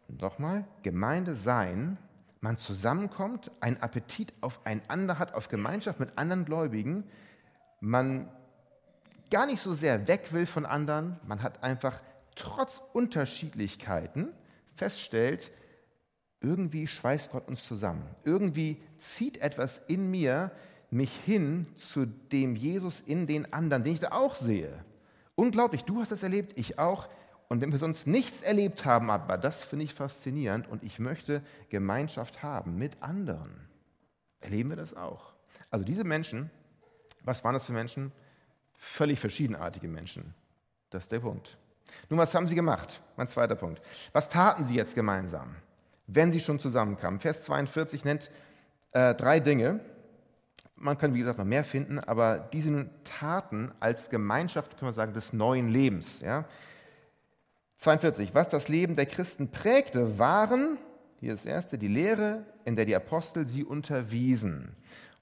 nochmal, 0.08 0.66
Gemeinde 0.84 1.36
sein, 1.36 1.98
man 2.42 2.58
zusammenkommt, 2.58 3.52
einen 3.62 3.78
Appetit 3.78 4.34
aufeinander 4.42 5.18
hat, 5.18 5.34
auf 5.34 5.48
Gemeinschaft 5.48 6.00
mit 6.00 6.18
anderen 6.18 6.46
Gläubigen, 6.46 7.06
man 7.80 8.30
gar 9.32 9.46
nicht 9.46 9.62
so 9.62 9.74
sehr 9.74 10.08
weg 10.08 10.34
will 10.34 10.46
von 10.46 10.66
anderen, 10.66 11.20
man 11.26 11.42
hat 11.42 11.63
einfach 11.63 12.02
trotz 12.36 12.82
Unterschiedlichkeiten 12.94 14.34
feststellt, 14.74 15.52
irgendwie 16.42 16.88
schweißt 16.88 17.32
Gott 17.32 17.48
uns 17.48 17.66
zusammen. 17.66 18.04
Irgendwie 18.24 18.82
zieht 18.98 19.38
etwas 19.38 19.82
in 19.88 20.12
mir 20.12 20.52
mich 20.94 21.12
hin 21.26 21.68
zu 21.76 22.06
dem 22.06 22.56
Jesus 22.56 23.02
in 23.02 23.28
den 23.28 23.52
anderen, 23.54 23.84
den 23.84 23.94
ich 23.94 24.00
da 24.00 24.12
auch 24.12 24.36
sehe. 24.36 24.84
Unglaublich, 25.36 25.84
du 25.84 26.00
hast 26.00 26.12
das 26.12 26.24
erlebt, 26.24 26.54
ich 26.56 26.80
auch. 26.80 27.10
Und 27.48 27.62
wenn 27.62 27.72
wir 27.72 27.80
sonst 27.80 28.08
nichts 28.08 28.42
erlebt 28.42 28.86
haben, 28.86 29.10
aber 29.10 29.38
das 29.38 29.64
finde 29.64 29.86
ich 29.86 29.94
faszinierend 29.94 30.68
und 30.68 30.84
ich 30.84 31.00
möchte 31.00 31.42
Gemeinschaft 31.70 32.44
haben 32.44 32.78
mit 32.78 33.02
anderen. 33.02 33.68
Erleben 34.42 34.70
wir 34.70 34.76
das 34.76 34.96
auch? 34.96 35.34
Also 35.70 35.86
diese 35.86 36.04
Menschen, 36.04 36.50
was 37.24 37.44
waren 37.44 37.54
das 37.54 37.66
für 37.66 37.74
Menschen? 37.74 38.12
Völlig 38.78 39.20
verschiedenartige 39.20 39.88
Menschen. 39.88 40.34
Das 40.90 41.04
ist 41.04 41.12
der 41.12 41.20
Punkt. 41.20 41.58
Nun, 42.10 42.20
was 42.20 42.34
haben 42.36 42.48
sie 42.48 42.56
gemacht? 42.56 43.02
Mein 43.16 43.28
zweiter 43.28 43.56
Punkt. 43.56 43.82
Was 44.12 44.30
taten 44.30 44.66
sie 44.66 44.76
jetzt 44.76 44.96
gemeinsam, 44.96 45.56
wenn 46.08 46.32
sie 46.32 46.40
schon 46.40 46.60
zusammenkamen? 46.60 47.20
Vers 47.20 47.44
42 47.44 48.04
nennt 48.04 48.30
äh, 48.92 49.16
drei 49.16 49.40
Dinge, 49.40 49.80
man 50.76 50.98
kann, 50.98 51.14
wie 51.14 51.20
gesagt, 51.20 51.38
noch 51.38 51.46
mehr 51.46 51.64
finden, 51.64 52.00
aber 52.00 52.40
diese 52.40 52.90
Taten 53.04 53.72
als 53.80 54.10
Gemeinschaft, 54.10 54.78
können 54.78 54.90
wir 54.90 54.94
sagen, 54.94 55.14
des 55.14 55.34
neuen 55.34 55.70
Lebens. 55.70 56.20
Ja? 56.20 56.46
42. 57.78 58.34
Was 58.34 58.50
das 58.50 58.68
Leben 58.68 58.96
der 58.96 59.06
Christen 59.06 59.50
prägte, 59.50 60.18
waren, 60.20 60.78
hier 61.20 61.32
das 61.32 61.46
erste, 61.46 61.78
die 61.78 61.88
Lehre, 61.88 62.46
in 62.66 62.76
der 62.76 62.86
die 62.86 62.96
Apostel 62.96 63.48
sie 63.48 63.64
unterwiesen. 63.64 64.76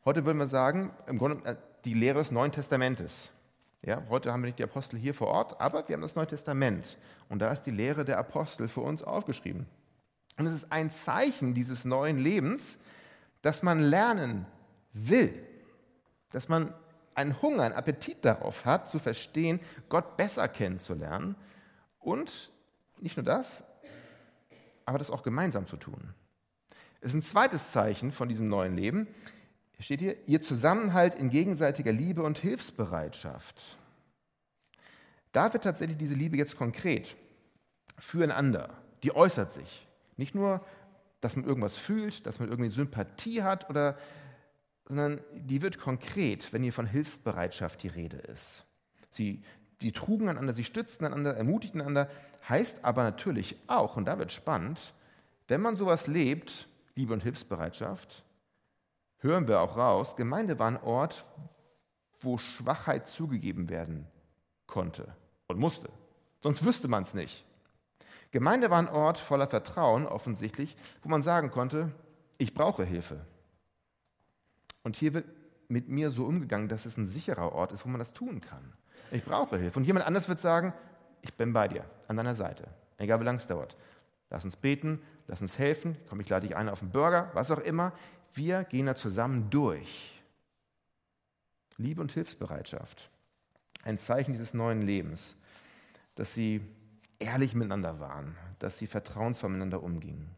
Heute 0.06 0.26
würden 0.26 0.38
wir 0.38 0.48
sagen, 0.48 0.92
im 1.08 1.18
Grunde 1.18 1.46
äh, 1.48 1.56
die 1.86 1.94
Lehre 1.94 2.20
des 2.20 2.32
Neuen 2.32 2.52
Testamentes. 2.52 3.30
Ja, 3.84 4.04
heute 4.10 4.32
haben 4.32 4.42
wir 4.42 4.48
nicht 4.48 4.60
die 4.60 4.64
Apostel 4.64 4.98
hier 4.98 5.14
vor 5.14 5.28
Ort, 5.28 5.60
aber 5.60 5.88
wir 5.88 5.94
haben 5.94 6.02
das 6.02 6.16
Neue 6.16 6.28
Testament. 6.28 6.98
Und 7.30 7.40
da 7.40 7.52
ist 7.52 7.64
die 7.64 7.72
Lehre 7.72 8.06
der 8.06 8.20
Apostel 8.20 8.68
für 8.68 8.82
uns 8.82 9.02
aufgeschrieben. 9.02 9.66
Und 10.38 10.48
es 10.48 10.54
ist 10.54 10.72
ein 10.72 10.92
Zeichen 10.92 11.54
dieses 11.54 11.86
neuen 11.86 12.20
Lebens, 12.20 12.78
dass 13.42 13.64
man 13.64 13.80
lernen 13.80 14.46
will, 14.94 15.34
dass 16.32 16.50
man 16.50 16.74
einen 17.14 17.42
Hunger, 17.42 17.64
einen 17.64 17.76
Appetit 17.76 18.24
darauf 18.24 18.66
hat, 18.66 18.90
zu 18.90 19.00
verstehen, 19.00 19.60
Gott 19.90 20.18
besser 20.18 20.48
kennenzulernen 20.48 21.36
und 22.00 22.52
nicht 23.00 23.18
nur 23.18 23.26
das, 23.26 23.64
aber 24.86 24.98
das 24.98 25.12
auch 25.12 25.24
gemeinsam 25.24 25.68
zu 25.68 25.78
tun. 25.78 26.14
Es 27.02 27.10
ist 27.10 27.16
ein 27.16 27.22
zweites 27.22 27.72
Zeichen 27.72 28.12
von 28.12 28.30
diesem 28.30 28.48
neuen 28.48 28.76
Leben. 28.76 29.08
Hier 29.74 29.84
steht 29.84 30.00
hier, 30.00 30.28
ihr 30.28 30.42
Zusammenhalt 30.42 31.16
in 31.16 31.30
gegenseitiger 31.30 31.92
Liebe 31.92 32.22
und 32.24 32.38
Hilfsbereitschaft. 32.38 33.78
Da 35.32 35.52
wird 35.54 35.64
tatsächlich 35.64 35.98
diese 35.98 36.14
Liebe 36.14 36.38
jetzt 36.38 36.58
konkret 36.58 37.16
füreinander. 37.98 38.70
Die 39.04 39.16
äußert 39.16 39.52
sich. 39.52 39.88
Nicht 40.18 40.36
nur, 40.36 40.64
dass 41.22 41.36
man 41.36 41.46
irgendwas 41.46 41.78
fühlt, 41.78 42.26
dass 42.26 42.40
man 42.40 42.50
irgendwie 42.50 42.70
Sympathie 42.70 43.42
hat 43.42 43.70
oder 43.70 43.98
sondern 44.92 45.22
die 45.34 45.62
wird 45.62 45.80
konkret, 45.80 46.52
wenn 46.52 46.64
hier 46.64 46.74
von 46.74 46.86
Hilfsbereitschaft 46.86 47.82
die 47.82 47.88
Rede 47.88 48.18
ist. 48.18 48.66
Sie 49.10 49.42
die 49.80 49.94
trugen 49.94 50.28
einander, 50.28 50.54
sie 50.54 50.66
stützten 50.66 51.06
einander, 51.06 51.34
ermutigten 51.34 51.80
einander. 51.80 52.10
Heißt 52.50 52.84
aber 52.84 53.04
natürlich 53.04 53.56
auch, 53.68 53.96
und 53.96 54.04
da 54.04 54.20
wird 54.20 54.34
spannend, 54.34 54.94
wenn 55.48 55.62
man 55.62 55.78
sowas 55.78 56.08
lebt, 56.08 56.68
Liebe 56.96 57.14
und 57.14 57.24
Hilfsbereitschaft, 57.24 58.26
hören 59.20 59.48
wir 59.48 59.62
auch 59.62 59.78
raus, 59.78 60.18
Gemeinde 60.18 60.60
war 60.60 60.68
ein 60.68 60.84
Ort, 60.84 61.24
wo 62.20 62.38
Schwachheit 62.38 63.08
zugegeben 63.08 63.70
werden 63.70 64.08
konnte 64.68 65.08
und 65.48 65.58
musste. 65.58 65.88
Sonst 66.42 66.66
wüsste 66.66 66.90
man 66.90 67.04
es 67.04 67.14
nicht. 67.14 67.46
Gemeinde 68.32 68.70
war 68.70 68.80
ein 68.80 68.90
Ort 68.90 69.18
voller 69.18 69.48
Vertrauen, 69.48 70.06
offensichtlich, 70.06 70.76
wo 71.02 71.08
man 71.08 71.24
sagen 71.24 71.50
konnte, 71.50 71.94
ich 72.38 72.54
brauche 72.54 72.84
Hilfe. 72.84 73.26
Und 74.84 74.96
hier 74.96 75.14
wird 75.14 75.26
mit 75.68 75.88
mir 75.88 76.12
so 76.12 76.26
umgegangen, 76.26 76.68
dass 76.68 76.86
es 76.86 76.98
ein 76.98 77.06
sicherer 77.06 77.52
Ort 77.54 77.72
ist, 77.72 77.86
wo 77.86 77.90
man 77.90 78.00
das 78.00 78.14
tun 78.14 78.42
kann. 78.42 78.74
Ich 79.12 79.24
brauche 79.24 79.58
Hilfe. 79.58 79.80
Und 79.80 79.86
jemand 79.86 80.06
anders 80.06 80.28
wird 80.28 80.40
sagen, 80.40 80.74
ich 81.22 81.34
bin 81.34 81.54
bei 81.54 81.68
dir, 81.68 81.86
an 82.08 82.18
deiner 82.18 82.36
Seite, 82.36 82.68
egal 82.98 83.20
wie 83.20 83.26
lange 83.26 83.38
es 83.38 83.48
dauert. 83.48 83.78
Lass 84.30 84.46
uns 84.46 84.56
beten, 84.56 85.02
lass 85.28 85.42
uns 85.42 85.60
helfen, 85.60 85.98
komm, 86.08 86.20
ich 86.22 86.30
lade 86.30 86.48
dich 86.48 86.56
ein 86.56 86.70
auf 86.70 86.82
einen 86.82 86.92
Burger, 86.92 87.30
was 87.34 87.52
auch 87.52 87.60
immer. 87.60 87.94
Wir 88.34 88.64
gehen 88.64 88.86
da 88.86 88.96
zusammen 88.96 89.50
durch. 89.50 90.24
Liebe 91.78 92.02
und 92.02 92.12
Hilfsbereitschaft. 92.12 93.10
Ein 93.84 93.98
Zeichen 93.98 94.32
dieses 94.34 94.54
neuen 94.54 94.82
Lebens, 94.82 95.36
dass 96.16 96.34
sie 96.34 96.62
ehrlich 97.20 97.54
miteinander 97.54 98.00
waren, 98.00 98.36
dass 98.60 98.78
sie 98.78 98.88
vertrauensvoll 98.88 99.50
miteinander 99.50 99.84
umgingen. 99.84 100.30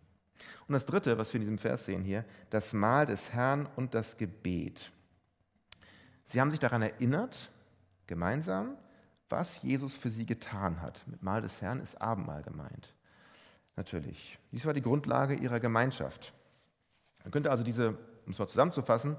Und 0.67 0.73
das 0.73 0.86
Dritte, 0.86 1.17
was 1.17 1.34
wir 1.34 1.39
in 1.39 1.41
diesem 1.41 1.58
Vers 1.58 1.86
sehen 1.86 2.04
hier, 2.04 2.26
das 2.49 2.73
Mahl 2.73 3.06
des 3.06 3.34
Herrn 3.34 3.67
und 3.76 3.93
das 3.93 4.17
Gebet. 4.17 4.91
Sie 6.26 6.39
haben 6.39 6.52
sich 6.52 6.60
daran 6.60 6.82
erinnert, 6.82 7.52
gemeinsam, 8.08 8.78
was 9.30 9.62
Jesus 9.62 9.95
für 9.95 10.10
sie 10.10 10.26
getan 10.26 10.82
hat. 10.82 11.06
Mit 11.08 11.23
Mahl 11.23 11.41
des 11.41 11.62
Herrn 11.62 11.80
ist 11.80 11.99
Abendmahl 12.02 12.43
gemeint. 12.43 12.93
Natürlich. 13.76 14.38
Dies 14.52 14.65
war 14.65 14.73
die 14.73 14.82
Grundlage 14.82 15.34
ihrer 15.34 15.60
Gemeinschaft. 15.60 16.34
Man 17.23 17.32
könnte 17.32 17.49
also 17.49 17.63
diese, 17.63 17.89
um 18.26 18.32
es 18.32 18.39
mal 18.39 18.47
zusammenzufassen, 18.47 19.17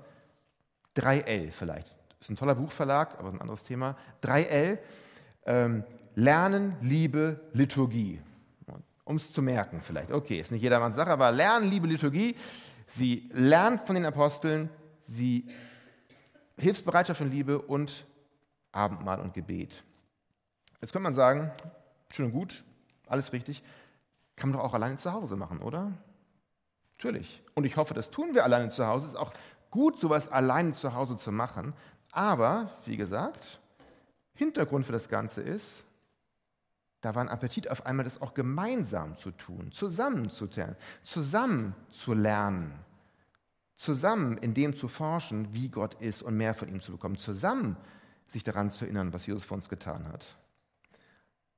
3L 0.96 1.50
vielleicht. 1.50 1.88
Das 2.18 2.28
ist 2.28 2.30
ein 2.30 2.36
toller 2.36 2.54
Buchverlag, 2.54 3.18
aber 3.18 3.30
ein 3.30 3.40
anderes 3.40 3.64
Thema. 3.64 3.96
3L, 4.22 4.78
ähm, 5.46 5.84
Lernen, 6.14 6.76
Liebe, 6.80 7.40
Liturgie. 7.52 8.20
Um 9.04 9.16
es 9.16 9.32
zu 9.32 9.42
merken 9.42 9.80
vielleicht. 9.82 10.12
Okay, 10.12 10.40
ist 10.40 10.50
nicht 10.50 10.62
jedermanns 10.62 10.96
Sache, 10.96 11.10
aber 11.10 11.30
Lernen, 11.30 11.70
Liebe, 11.70 11.86
Liturgie. 11.86 12.36
Sie 12.86 13.28
lernt 13.32 13.86
von 13.86 13.94
den 13.94 14.06
Aposteln, 14.06 14.70
sie 15.06 15.48
Hilfsbereitschaft 16.56 17.20
und 17.20 17.30
Liebe 17.30 17.60
und 17.60 18.06
Abendmahl 18.72 19.20
und 19.20 19.34
Gebet. 19.34 19.82
Jetzt 20.80 20.92
könnte 20.92 21.04
man 21.04 21.14
sagen, 21.14 21.50
schön 22.10 22.26
und 22.26 22.32
gut, 22.32 22.64
alles 23.06 23.32
richtig, 23.32 23.62
kann 24.36 24.50
man 24.50 24.58
doch 24.58 24.64
auch 24.64 24.74
alleine 24.74 24.96
zu 24.96 25.12
Hause 25.12 25.36
machen, 25.36 25.60
oder? 25.60 25.92
Natürlich. 26.98 27.42
Und 27.54 27.64
ich 27.64 27.76
hoffe, 27.76 27.94
das 27.94 28.10
tun 28.10 28.34
wir 28.34 28.44
alleine 28.44 28.70
zu 28.70 28.86
Hause. 28.86 29.06
Es 29.06 29.12
ist 29.12 29.18
auch 29.18 29.32
gut, 29.70 29.98
sowas 29.98 30.28
alleine 30.30 30.72
zu 30.72 30.94
Hause 30.94 31.16
zu 31.16 31.32
machen. 31.32 31.74
Aber, 32.12 32.70
wie 32.84 32.96
gesagt, 32.96 33.60
Hintergrund 34.34 34.86
für 34.86 34.92
das 34.92 35.08
Ganze 35.08 35.42
ist, 35.42 35.84
da 37.04 37.14
war 37.14 37.22
ein 37.22 37.28
Appetit 37.28 37.70
auf 37.70 37.84
einmal, 37.84 38.04
das 38.04 38.22
auch 38.22 38.32
gemeinsam 38.32 39.16
zu 39.16 39.30
tun, 39.30 39.72
zusammen 39.72 40.30
zu 40.30 40.46
lernen, 40.46 40.76
zusammen 41.02 41.74
zu 41.90 42.14
lernen, 42.14 42.72
zusammen 43.74 44.38
in 44.38 44.54
dem 44.54 44.74
zu 44.74 44.88
forschen, 44.88 45.52
wie 45.52 45.68
Gott 45.68 46.00
ist 46.00 46.22
und 46.22 46.36
mehr 46.36 46.54
von 46.54 46.68
ihm 46.68 46.80
zu 46.80 46.92
bekommen, 46.92 47.18
zusammen 47.18 47.76
sich 48.28 48.42
daran 48.42 48.70
zu 48.70 48.86
erinnern, 48.86 49.12
was 49.12 49.26
Jesus 49.26 49.44
für 49.44 49.52
uns 49.52 49.68
getan 49.68 50.08
hat. 50.08 50.24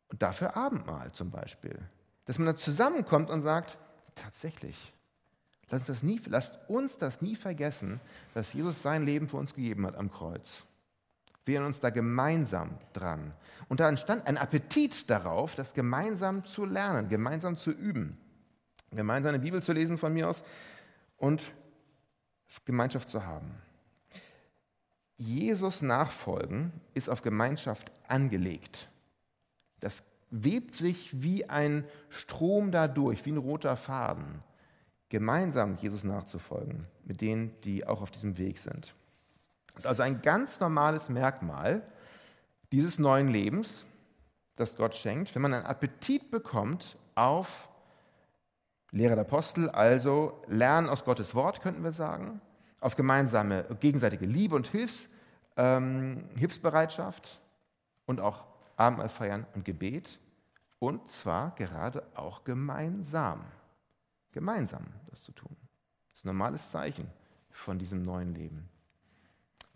Und 0.08 0.20
dafür 0.20 0.56
Abendmahl 0.56 1.12
zum 1.12 1.30
Beispiel. 1.30 1.78
Dass 2.24 2.38
man 2.38 2.46
da 2.46 2.56
zusammenkommt 2.56 3.30
und 3.30 3.42
sagt, 3.42 3.78
tatsächlich, 4.16 4.92
lasst 5.70 5.88
das 5.88 6.02
nie, 6.02 6.20
lasst 6.26 6.58
uns 6.68 6.98
das 6.98 7.22
nie 7.22 7.36
vergessen, 7.36 8.00
dass 8.34 8.52
Jesus 8.52 8.82
sein 8.82 9.06
Leben 9.06 9.28
für 9.28 9.36
uns 9.36 9.54
gegeben 9.54 9.86
hat 9.86 9.96
am 9.96 10.10
Kreuz. 10.10 10.64
Wir 11.46 11.64
uns 11.64 11.80
da 11.80 11.90
gemeinsam 11.90 12.76
dran. 12.92 13.32
Und 13.68 13.80
da 13.80 13.88
entstand 13.88 14.26
ein 14.26 14.36
Appetit 14.36 15.08
darauf, 15.08 15.54
das 15.54 15.72
gemeinsam 15.74 16.44
zu 16.44 16.64
lernen, 16.64 17.08
gemeinsam 17.08 17.56
zu 17.56 17.70
üben, 17.70 18.18
gemeinsam 18.90 19.30
eine 19.30 19.38
Bibel 19.38 19.62
zu 19.62 19.72
lesen 19.72 19.96
von 19.96 20.12
mir 20.12 20.28
aus 20.28 20.42
und 21.16 21.40
Gemeinschaft 22.64 23.08
zu 23.08 23.24
haben. 23.24 23.54
Jesus 25.16 25.82
nachfolgen 25.82 26.72
ist 26.94 27.08
auf 27.08 27.22
Gemeinschaft 27.22 27.90
angelegt. 28.06 28.88
Das 29.80 30.02
webt 30.30 30.74
sich 30.74 31.22
wie 31.22 31.48
ein 31.48 31.84
Strom 32.08 32.72
dadurch, 32.72 33.24
wie 33.24 33.32
ein 33.32 33.38
roter 33.38 33.76
Faden, 33.76 34.42
gemeinsam 35.08 35.76
Jesus 35.76 36.04
nachzufolgen 36.04 36.86
mit 37.04 37.20
denen, 37.20 37.58
die 37.62 37.86
auch 37.86 38.02
auf 38.02 38.10
diesem 38.10 38.36
Weg 38.36 38.58
sind. 38.58 38.94
Das 39.76 39.84
ist 39.84 39.86
also 39.86 40.02
ein 40.02 40.22
ganz 40.22 40.58
normales 40.58 41.10
Merkmal 41.10 41.82
dieses 42.72 42.98
neuen 42.98 43.28
Lebens, 43.28 43.84
das 44.56 44.76
Gott 44.76 44.94
schenkt, 44.94 45.34
wenn 45.34 45.42
man 45.42 45.52
einen 45.52 45.66
Appetit 45.66 46.30
bekommt 46.30 46.96
auf 47.14 47.68
Lehre 48.90 49.14
der 49.14 49.24
Apostel, 49.24 49.68
also 49.68 50.42
Lernen 50.46 50.88
aus 50.88 51.04
Gottes 51.04 51.34
Wort, 51.34 51.60
könnten 51.60 51.84
wir 51.84 51.92
sagen, 51.92 52.40
auf 52.80 52.96
gemeinsame 52.96 53.64
gegenseitige 53.80 54.24
Liebe 54.24 54.56
und 54.56 54.66
Hilfs, 54.66 55.10
ähm, 55.56 56.24
Hilfsbereitschaft 56.38 57.40
und 58.06 58.20
auch 58.20 58.44
Abendmahl 58.76 59.10
feiern 59.10 59.46
und 59.54 59.64
Gebet. 59.64 60.18
Und 60.78 61.08
zwar 61.08 61.54
gerade 61.54 62.02
auch 62.14 62.44
gemeinsam. 62.44 63.44
Gemeinsam 64.32 64.86
das 65.10 65.22
zu 65.22 65.32
tun. 65.32 65.56
Das 66.08 66.20
ist 66.20 66.24
ein 66.24 66.28
normales 66.28 66.70
Zeichen 66.70 67.10
von 67.50 67.78
diesem 67.78 68.02
neuen 68.02 68.34
Leben. 68.34 68.68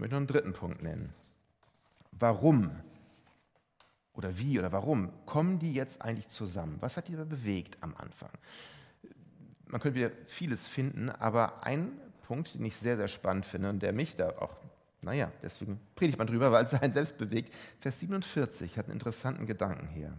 Ich 0.01 0.03
möchte 0.03 0.15
noch 0.15 0.21
einen 0.21 0.27
dritten 0.29 0.53
Punkt 0.55 0.83
nennen. 0.83 1.13
Warum 2.13 2.71
oder 4.15 4.39
wie 4.39 4.59
oder 4.59 4.73
warum 4.73 5.11
kommen 5.27 5.59
die 5.59 5.75
jetzt 5.75 6.01
eigentlich 6.01 6.31
zusammen? 6.31 6.79
Was 6.81 6.97
hat 6.97 7.09
die 7.09 7.17
bewegt 7.17 7.77
am 7.83 7.95
Anfang? 7.99 8.31
Man 9.67 9.79
könnte 9.79 9.99
wieder 9.99 10.11
vieles 10.25 10.67
finden, 10.67 11.11
aber 11.11 11.67
ein 11.67 11.93
Punkt, 12.23 12.55
den 12.55 12.65
ich 12.65 12.77
sehr, 12.77 12.97
sehr 12.97 13.09
spannend 13.09 13.45
finde 13.45 13.69
und 13.69 13.83
der 13.83 13.93
mich 13.93 14.17
da 14.17 14.31
auch, 14.39 14.57
naja, 15.03 15.31
deswegen 15.43 15.79
predigt 15.97 16.17
man 16.17 16.29
drüber, 16.29 16.51
weil 16.51 16.65
es 16.65 16.73
einen 16.73 16.95
selbst 16.95 17.19
bewegt. 17.19 17.53
Vers 17.79 18.01
47 18.01 18.79
hat 18.79 18.87
einen 18.87 18.95
interessanten 18.95 19.45
Gedanken 19.45 19.87
hier. 19.89 20.15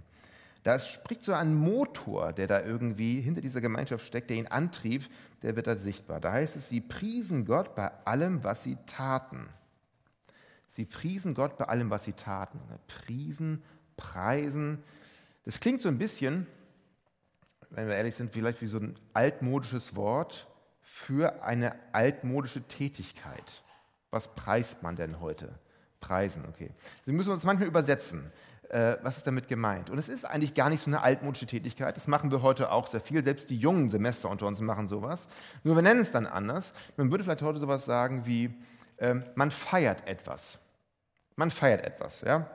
Da 0.62 0.78
spricht 0.78 1.24
so 1.24 1.34
ein 1.34 1.56
Motor, 1.56 2.34
der 2.34 2.46
da 2.46 2.62
irgendwie 2.62 3.20
hinter 3.20 3.42
dieser 3.42 3.62
Gemeinschaft 3.62 4.06
steckt, 4.06 4.30
der 4.30 4.38
ihn 4.38 4.46
antrieb, 4.46 5.10
der 5.42 5.56
wird 5.56 5.66
da 5.66 5.76
sichtbar. 5.76 6.22
Da 6.22 6.34
heißt 6.34 6.56
es, 6.56 6.70
sie 6.70 6.82
priesen 6.82 7.46
Gott 7.46 7.74
bei 7.74 7.90
allem, 8.06 8.44
was 8.44 8.62
sie 8.62 8.78
taten. 8.86 9.50
Sie 10.72 10.86
priesen 10.86 11.34
Gott 11.34 11.58
bei 11.58 11.66
allem, 11.66 11.90
was 11.90 12.06
sie 12.06 12.14
taten. 12.14 12.60
Priesen, 12.88 13.62
preisen. 13.98 14.82
Das 15.44 15.60
klingt 15.60 15.82
so 15.82 15.90
ein 15.90 15.98
bisschen, 15.98 16.48
wenn 17.70 17.88
wir 17.88 17.96
ehrlich 17.96 18.16
sind, 18.16 18.32
vielleicht 18.32 18.62
wie 18.62 18.68
so 18.68 18.78
ein 18.78 18.96
altmodisches 19.14 19.96
Wort, 19.96 20.48
für 20.82 21.44
eine 21.44 21.76
altmodische 21.94 22.62
Tätigkeit. 22.62 23.64
Was 24.12 24.34
preist 24.34 24.82
man 24.82 24.96
denn 24.96 25.20
heute? 25.20 25.50
Preisen, 26.00 26.46
okay. 26.48 26.72
Wir 27.06 27.14
müssen 27.14 27.32
uns 27.32 27.44
manchmal 27.44 27.68
übersetzen. 27.68 28.32
Äh, 28.70 28.98
was 29.04 29.18
ist 29.18 29.28
damit 29.28 29.50
gemeint? 29.50 29.90
Und 29.90 29.98
es 29.98 30.08
ist 30.08 30.26
eigentlich 30.26 30.54
gar 30.54 30.70
nicht 30.70 30.82
so 30.82 30.90
eine 30.90 31.02
altmodische 31.02 31.48
Tätigkeit. 31.48 31.98
Das 31.98 32.08
machen 32.08 32.32
wir 32.32 32.42
heute 32.42 32.72
auch 32.72 32.88
sehr 32.88 33.02
viel. 33.02 33.24
Selbst 33.24 33.50
die 33.50 33.58
jungen 33.58 33.90
Semester 33.90 34.30
unter 34.30 34.48
uns 34.48 34.62
machen 34.62 34.88
sowas. 34.88 35.28
Nur 35.64 35.76
wir 35.76 35.82
nennen 35.82 36.02
es 36.02 36.12
dann 36.12 36.26
anders. 36.26 36.74
Man 36.96 37.12
würde 37.12 37.26
vielleicht 37.26 37.42
heute 37.42 37.60
sowas 37.60 37.84
sagen 37.84 38.26
wie, 38.26 38.54
man 39.36 39.52
feiert 39.52 40.08
etwas. 40.08 40.60
Man 41.36 41.50
feiert 41.50 41.84
etwas. 41.84 42.22
Ja? 42.22 42.48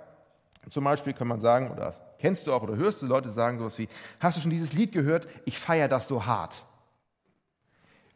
Zum 0.70 0.84
Beispiel 0.84 1.12
kann 1.12 1.28
man 1.28 1.40
sagen, 1.40 1.70
oder 1.70 1.94
kennst 2.18 2.46
du 2.46 2.52
auch 2.52 2.62
oder 2.62 2.76
hörst 2.76 3.02
du 3.02 3.06
Leute 3.06 3.30
sagen 3.30 3.58
sowas 3.58 3.78
wie, 3.78 3.88
hast 4.20 4.36
du 4.36 4.40
schon 4.40 4.50
dieses 4.50 4.72
Lied 4.72 4.92
gehört? 4.92 5.28
Ich 5.44 5.58
feiere 5.58 5.88
das 5.88 6.08
so 6.08 6.24
hart. 6.24 6.64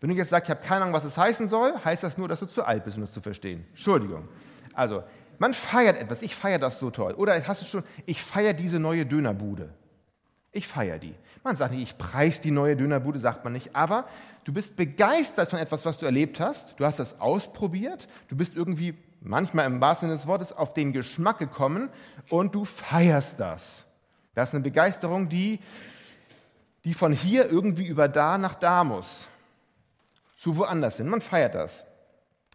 Wenn 0.00 0.10
du 0.10 0.16
jetzt 0.16 0.30
sagst, 0.30 0.48
ich 0.48 0.56
habe 0.56 0.66
keine 0.66 0.82
Ahnung, 0.82 0.94
was 0.94 1.04
es 1.04 1.18
heißen 1.18 1.48
soll, 1.48 1.74
heißt 1.84 2.02
das 2.02 2.16
nur, 2.16 2.28
dass 2.28 2.40
du 2.40 2.46
zu 2.46 2.64
alt 2.64 2.84
bist, 2.84 2.96
um 2.96 3.02
das 3.02 3.12
zu 3.12 3.20
verstehen. 3.20 3.66
Entschuldigung. 3.70 4.28
Also, 4.72 5.04
man 5.38 5.52
feiert 5.52 5.96
etwas. 5.98 6.22
Ich 6.22 6.34
feiere 6.34 6.58
das 6.58 6.78
so 6.78 6.90
toll. 6.90 7.14
Oder 7.14 7.46
hast 7.46 7.62
du 7.62 7.66
schon, 7.66 7.84
ich 8.06 8.22
feiere 8.22 8.54
diese 8.54 8.78
neue 8.78 9.04
Dönerbude. 9.04 9.74
Ich 10.52 10.66
feiere 10.66 10.98
die. 10.98 11.14
Man 11.44 11.56
sagt 11.56 11.72
nicht, 11.72 11.82
ich 11.82 11.98
preise 11.98 12.40
die 12.40 12.50
neue 12.50 12.76
Dönerbude, 12.76 13.18
sagt 13.18 13.44
man 13.44 13.52
nicht. 13.52 13.76
Aber 13.76 14.06
du 14.44 14.52
bist 14.52 14.76
begeistert 14.76 15.50
von 15.50 15.58
etwas, 15.58 15.84
was 15.84 15.98
du 15.98 16.06
erlebt 16.06 16.40
hast. 16.40 16.74
Du 16.78 16.84
hast 16.84 16.98
das 16.98 17.20
ausprobiert. 17.20 18.08
Du 18.28 18.36
bist 18.36 18.56
irgendwie, 18.56 18.94
manchmal 19.20 19.66
im 19.66 19.80
wahrsten 19.80 20.08
Sinne 20.08 20.18
des 20.18 20.26
Wortes, 20.26 20.52
auf 20.52 20.74
den 20.74 20.92
Geschmack 20.92 21.38
gekommen 21.38 21.88
und 22.28 22.54
du 22.54 22.64
feierst 22.64 23.38
das. 23.38 23.84
Das 24.34 24.50
ist 24.50 24.54
eine 24.54 24.64
Begeisterung, 24.64 25.28
die, 25.28 25.60
die 26.84 26.94
von 26.94 27.12
hier 27.12 27.50
irgendwie 27.50 27.86
über 27.86 28.08
da 28.08 28.38
nach 28.38 28.54
da 28.54 28.84
muss 28.84 29.28
zu 30.40 30.56
woanders 30.56 30.96
hin. 30.96 31.06
Man 31.06 31.20
feiert 31.20 31.54
das. 31.54 31.84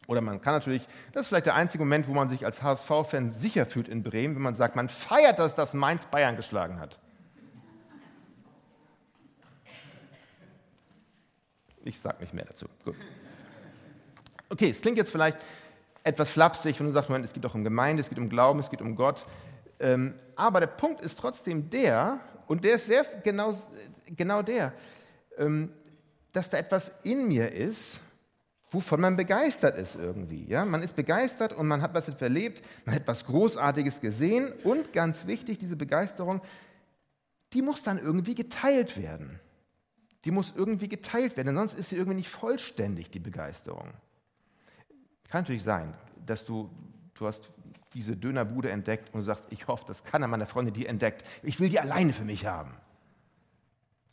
Oder 0.08 0.19
man 0.21 0.41
kann 0.41 0.55
natürlich, 0.55 0.88
das 1.13 1.23
ist 1.23 1.27
vielleicht 1.27 1.45
der 1.45 1.53
einzige 1.53 1.84
Moment, 1.84 2.08
wo 2.08 2.13
man 2.13 2.29
sich 2.29 2.43
als 2.43 2.63
HSV-Fan 2.63 3.31
sicher 3.31 3.67
fühlt 3.67 3.88
in 3.88 4.01
Bremen, 4.01 4.36
wenn 4.36 4.41
man 4.41 4.55
sagt, 4.55 4.75
man 4.75 4.89
feiert 4.89 5.38
das, 5.38 5.53
dass 5.53 5.75
Mainz 5.75 6.05
Bayern 6.05 6.36
geschlagen 6.36 6.79
hat. 6.79 6.99
Ich 11.86 12.00
sage 12.00 12.17
nicht 12.19 12.34
mehr 12.34 12.45
dazu. 12.45 12.65
Gut. 12.84 12.95
Okay, 14.50 14.71
es 14.71 14.82
klingt 14.82 14.98
jetzt 14.98 15.12
vielleicht 15.12 15.38
etwas 16.04 16.32
flapsig, 16.32 16.80
wenn 16.80 16.88
du 16.88 16.93
sagst, 16.93 17.10
Moment, 17.10 17.26
es 17.26 17.34
geht 17.34 17.43
doch 17.43 17.56
um 17.56 17.63
Gemeinde, 17.63 18.02
es 18.02 18.10
geht 18.10 18.17
um 18.17 18.28
Glauben, 18.28 18.60
es 18.60 18.69
geht 18.69 18.82
um 18.82 18.95
Gott. 18.95 19.26
Ähm, 19.80 20.15
aber 20.36 20.60
der 20.60 20.67
Punkt 20.67 21.02
ist 21.02 21.17
trotzdem 21.17 21.69
der, 21.69 22.19
und 22.48 22.63
der 22.63 22.76
ist 22.76 22.88
sehr 22.88 23.06
genau, 23.24 23.56
genau 24.15 24.41
der, 24.41 24.74
ähm, 25.38 25.71
dass 26.34 26.50
da 26.50 26.58
etwas 26.58 26.91
in 27.04 27.28
mir 27.28 27.52
ist, 27.52 28.02
wovon 28.71 29.02
man 29.02 29.15
begeistert 29.15 29.78
ist 29.78 29.95
irgendwie. 29.95 30.45
Ja? 30.48 30.65
Man 30.65 30.82
ist 30.82 30.95
begeistert 30.95 31.54
und 31.54 31.67
man 31.67 31.84
hat 31.84 31.93
was 31.93 32.10
erlebt, 32.10 32.63
man 32.86 32.95
hat 32.95 33.04
etwas 33.04 33.26
Großartiges 33.26 34.02
gesehen 34.02 34.52
und 34.63 34.91
ganz 34.91 35.28
wichtig, 35.28 35.60
diese 35.60 35.76
Begeisterung, 35.76 36.41
die 37.54 37.62
muss 37.62 37.84
dann 37.84 38.00
irgendwie 38.00 38.36
geteilt 38.36 39.00
werden. 39.00 39.39
Die 40.25 40.31
muss 40.31 40.53
irgendwie 40.55 40.88
geteilt 40.88 41.38
werden, 41.38 41.47
denn 41.47 41.55
sonst 41.55 41.75
ist 41.75 41.89
sie 41.89 41.95
irgendwie 41.95 42.17
nicht 42.17 42.29
vollständig, 42.29 43.11
die 43.11 43.19
Begeisterung. 43.19 43.93
Kann 45.29 45.41
natürlich 45.41 45.63
sein, 45.63 45.93
dass 46.25 46.45
du, 46.45 46.69
du 47.13 47.27
hast 47.27 47.51
diese 47.93 48.17
Dönerbude 48.17 48.69
entdeckt 48.69 49.13
und 49.13 49.21
du 49.21 49.23
sagst, 49.23 49.45
ich 49.51 49.67
hoffe, 49.67 49.85
dass 49.88 50.03
keiner 50.03 50.27
meiner 50.27 50.47
Freunde 50.47 50.71
die 50.71 50.85
entdeckt. 50.85 51.23
Ich 51.43 51.59
will 51.59 51.69
die 51.69 51.79
alleine 51.79 52.11
für 52.11 52.25
mich 52.25 52.45
haben. 52.45 52.75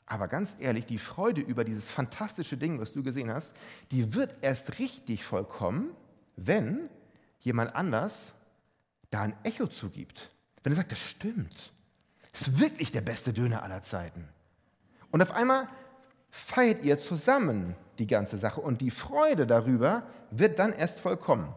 Aber 0.06 0.28
ganz 0.28 0.56
ehrlich, 0.60 0.86
die 0.86 0.98
Freude 0.98 1.40
über 1.40 1.64
dieses 1.64 1.90
fantastische 1.90 2.56
Ding, 2.56 2.78
was 2.80 2.92
du 2.92 3.02
gesehen 3.02 3.30
hast, 3.30 3.54
die 3.90 4.14
wird 4.14 4.36
erst 4.42 4.78
richtig 4.78 5.24
vollkommen, 5.24 5.90
wenn 6.36 6.88
jemand 7.40 7.74
anders 7.74 8.34
da 9.10 9.22
ein 9.22 9.34
Echo 9.42 9.66
zugibt. 9.66 10.30
Wenn 10.62 10.72
er 10.72 10.76
sagt, 10.76 10.92
das 10.92 11.00
stimmt. 11.00 11.72
Das 12.32 12.42
ist 12.42 12.58
wirklich 12.58 12.92
der 12.92 13.00
beste 13.00 13.32
Döner 13.32 13.62
aller 13.62 13.82
Zeiten. 13.82 14.28
Und 15.10 15.22
auf 15.22 15.32
einmal 15.32 15.68
feiert 16.32 16.82
ihr 16.82 16.98
zusammen 16.98 17.76
die 17.98 18.06
ganze 18.06 18.38
Sache 18.38 18.60
und 18.60 18.80
die 18.80 18.90
Freude 18.90 19.46
darüber 19.46 20.04
wird 20.30 20.58
dann 20.58 20.72
erst 20.72 20.98
vollkommen. 20.98 21.54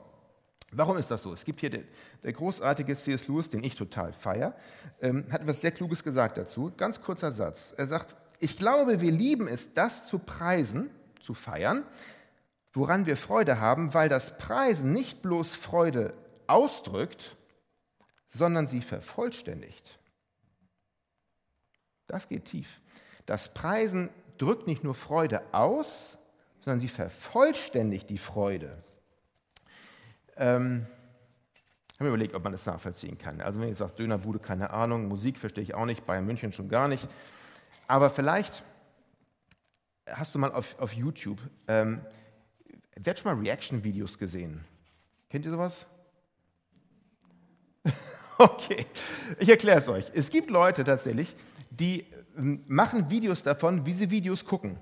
Warum 0.72 0.98
ist 0.98 1.10
das 1.10 1.24
so? 1.24 1.32
Es 1.32 1.46
gibt 1.46 1.62
hier 1.62 1.70
der, 1.70 1.84
der 2.24 2.34
großartige 2.34 2.96
C.S. 2.98 3.30
Lewis, 3.30 3.50
den 3.50 3.64
ich 3.64 3.76
total 3.76 4.12
feier, 4.12 4.54
ähm, 5.02 5.26
hat 5.32 5.42
etwas 5.42 5.62
sehr 5.62 5.72
Kluges 5.72 6.04
gesagt 6.04 6.38
dazu. 6.38 6.74
Ganz 6.76 7.02
kurzer 7.02 7.32
Satz. 7.32 7.74
Er 7.78 7.88
sagt, 7.88 8.18
ich 8.42 8.58
glaube, 8.58 9.00
wir 9.00 9.12
lieben 9.12 9.48
es, 9.48 9.74
das 9.74 10.06
zu 10.06 10.20
preisen, 10.20 10.90
zu 11.22 11.34
feiern, 11.34 11.86
woran 12.74 13.06
wir 13.06 13.16
Freude 13.16 13.62
haben, 13.62 13.94
weil 13.94 14.10
das 14.10 14.38
Preisen 14.38 14.92
nicht 14.92 15.22
bloß 15.22 15.56
Freude 15.56 16.14
ausdrückt, 16.48 17.38
sondern 18.28 18.68
sie 18.68 18.82
vervollständigt. 18.82 19.98
Das 22.08 22.28
geht 22.28 22.46
tief. 22.46 22.82
Das 23.26 23.54
Preisen 23.54 24.10
drückt 24.38 24.68
nicht 24.68 24.84
nur 24.84 24.94
Freude 24.96 25.42
aus, 25.54 26.18
sondern 26.60 26.80
sie 26.80 26.88
vervollständigt 26.88 28.10
die 28.10 28.18
Freude. 28.18 28.84
Ähm, 30.36 30.86
ich 31.88 32.00
habe 32.00 32.10
mir 32.10 32.16
überlegt, 32.16 32.36
ob 32.36 32.44
man 32.44 32.52
das 32.52 32.66
nachvollziehen 32.66 33.18
kann. 33.18 33.40
Also 33.40 33.60
wenn 33.60 33.70
ich 33.70 33.78
sage 33.78 33.94
Dönerbude, 33.94 34.40
keine 34.40 34.72
Ahnung, 34.72 35.08
Musik 35.08 35.38
verstehe 35.38 35.64
ich 35.64 35.76
auch 35.76 35.86
nicht, 35.86 36.06
Bayern 36.06 36.26
München 36.26 36.52
schon 36.52 36.68
gar 36.68 36.88
nicht. 36.88 37.08
Aber 37.88 38.10
vielleicht 38.10 38.64
hast 40.08 40.36
du 40.36 40.40
mal 40.40 40.52
auf, 40.52 40.78
auf 40.80 40.94
YouTube, 40.94 41.40
ähm, 41.68 42.02
wer 42.96 43.12
hat 43.12 43.20
schon 43.20 43.34
mal 43.34 43.42
Reaction-Videos 43.42 44.18
gesehen? 44.18 44.66
Kennt 45.30 45.46
ihr 45.46 45.52
sowas? 45.52 45.86
okay, 48.38 48.86
ich 49.40 49.50
erkläre 49.50 49.78
es 49.78 49.88
euch. 49.88 50.06
Es 50.14 50.30
gibt 50.30 50.50
Leute 50.50 50.84
tatsächlich, 50.84 51.36
die 51.80 52.06
ähm, 52.38 52.64
machen 52.68 53.10
Videos 53.10 53.44
davon, 53.44 53.86
wie 53.86 53.94
sie 53.94 54.10
Videos 54.12 54.46
gucken. 54.46 54.78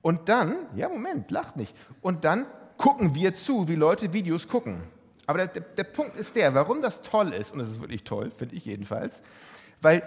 Und 0.00 0.28
dann, 0.28 0.54
ja, 0.74 0.88
Moment, 0.88 1.30
lacht 1.30 1.56
nicht. 1.56 1.74
Und 2.00 2.24
dann 2.24 2.46
gucken 2.76 3.14
wir 3.14 3.34
zu, 3.34 3.68
wie 3.68 3.74
Leute 3.74 4.12
Videos 4.12 4.48
gucken. 4.48 4.82
Aber 5.26 5.46
der, 5.46 5.60
der, 5.60 5.84
Punkt 5.84 6.16
ist 6.16 6.36
der, 6.36 6.54
warum 6.54 6.80
das 6.80 7.02
toll 7.02 7.32
ist, 7.32 7.52
und 7.52 7.60
es 7.60 7.68
ist 7.68 7.80
wirklich 7.80 8.04
toll, 8.04 8.30
finde 8.30 8.54
ich 8.54 8.64
jedenfalls, 8.64 9.22
weil 9.82 10.02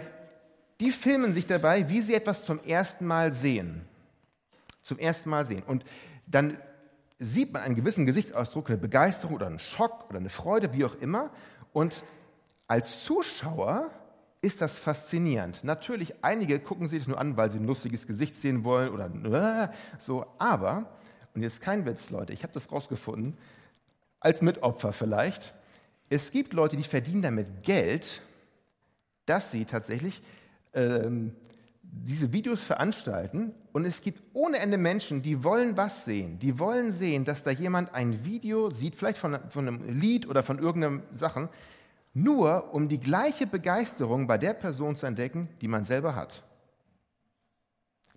die 0.79 0.89
filmen 0.89 1.33
sich 1.33 1.45
dabei, 1.45 1.89
wie 1.89 2.01
sie 2.01 2.15
etwas 2.15 2.43
zum 2.43 2.63
ersten 2.63 3.05
Mal 3.05 3.33
sehen. 3.33 3.85
Zum 4.81 4.97
ersten 4.97 5.29
Mal 5.29 5.45
sehen. 5.45 5.61
Und 5.61 5.85
dann 6.25 6.57
sieht 7.19 7.53
man 7.53 7.61
einen 7.61 7.75
gewissen 7.75 8.07
Gesichtsausdruck, 8.07 8.69
eine 8.69 8.79
Begeisterung 8.79 9.35
oder 9.35 9.45
einen 9.45 9.59
Schock 9.59 10.09
oder 10.09 10.17
eine 10.17 10.29
Freude, 10.29 10.73
wie 10.73 10.85
auch 10.85 10.95
immer. 10.95 11.29
Und 11.71 12.03
als 12.67 13.03
Zuschauer 13.03 13.91
ist 14.41 14.61
das 14.61 14.79
faszinierend. 14.79 15.63
Natürlich, 15.63 16.23
einige 16.23 16.59
gucken 16.59 16.89
sich 16.89 16.99
das 16.99 17.07
nur 17.07 17.19
an, 17.19 17.37
weil 17.37 17.51
sie 17.51 17.59
ein 17.59 17.67
lustiges 17.67 18.07
Gesicht 18.07 18.35
sehen 18.35 18.63
wollen 18.63 18.89
oder 18.91 19.69
äh, 19.69 19.73
so, 19.99 20.25
aber 20.39 20.97
und 21.33 21.43
jetzt 21.43 21.61
kein 21.61 21.85
Witz, 21.85 22.09
Leute, 22.09 22.33
ich 22.33 22.43
habe 22.43 22.53
das 22.53 22.71
rausgefunden, 22.71 23.37
als 24.19 24.41
Mitopfer 24.41 24.93
vielleicht. 24.93 25.53
Es 26.09 26.31
gibt 26.31 26.53
Leute, 26.53 26.75
die 26.75 26.83
verdienen 26.83 27.21
damit 27.21 27.63
Geld, 27.63 28.21
dass 29.25 29.51
sie 29.51 29.65
tatsächlich 29.65 30.21
ähm, 30.73 31.33
diese 31.83 32.33
Videos 32.33 32.61
veranstalten 32.61 33.53
und 33.71 33.85
es 33.85 34.01
gibt 34.01 34.21
ohne 34.33 34.59
Ende 34.59 34.77
Menschen, 34.77 35.21
die 35.21 35.43
wollen 35.43 35.77
was 35.77 36.05
sehen. 36.05 36.39
Die 36.39 36.59
wollen 36.59 36.91
sehen, 36.91 37.25
dass 37.25 37.43
da 37.43 37.51
jemand 37.51 37.93
ein 37.93 38.25
Video 38.25 38.69
sieht, 38.71 38.95
vielleicht 38.95 39.17
von, 39.17 39.39
von 39.49 39.67
einem 39.67 39.99
Lied 39.99 40.27
oder 40.27 40.43
von 40.43 40.59
irgendeinem 40.59 41.03
Sachen, 41.15 41.49
nur 42.13 42.73
um 42.73 42.89
die 42.89 42.99
gleiche 42.99 43.47
Begeisterung 43.47 44.27
bei 44.27 44.37
der 44.37 44.53
Person 44.53 44.95
zu 44.95 45.05
entdecken, 45.05 45.49
die 45.61 45.67
man 45.67 45.83
selber 45.83 46.15
hat. 46.15 46.43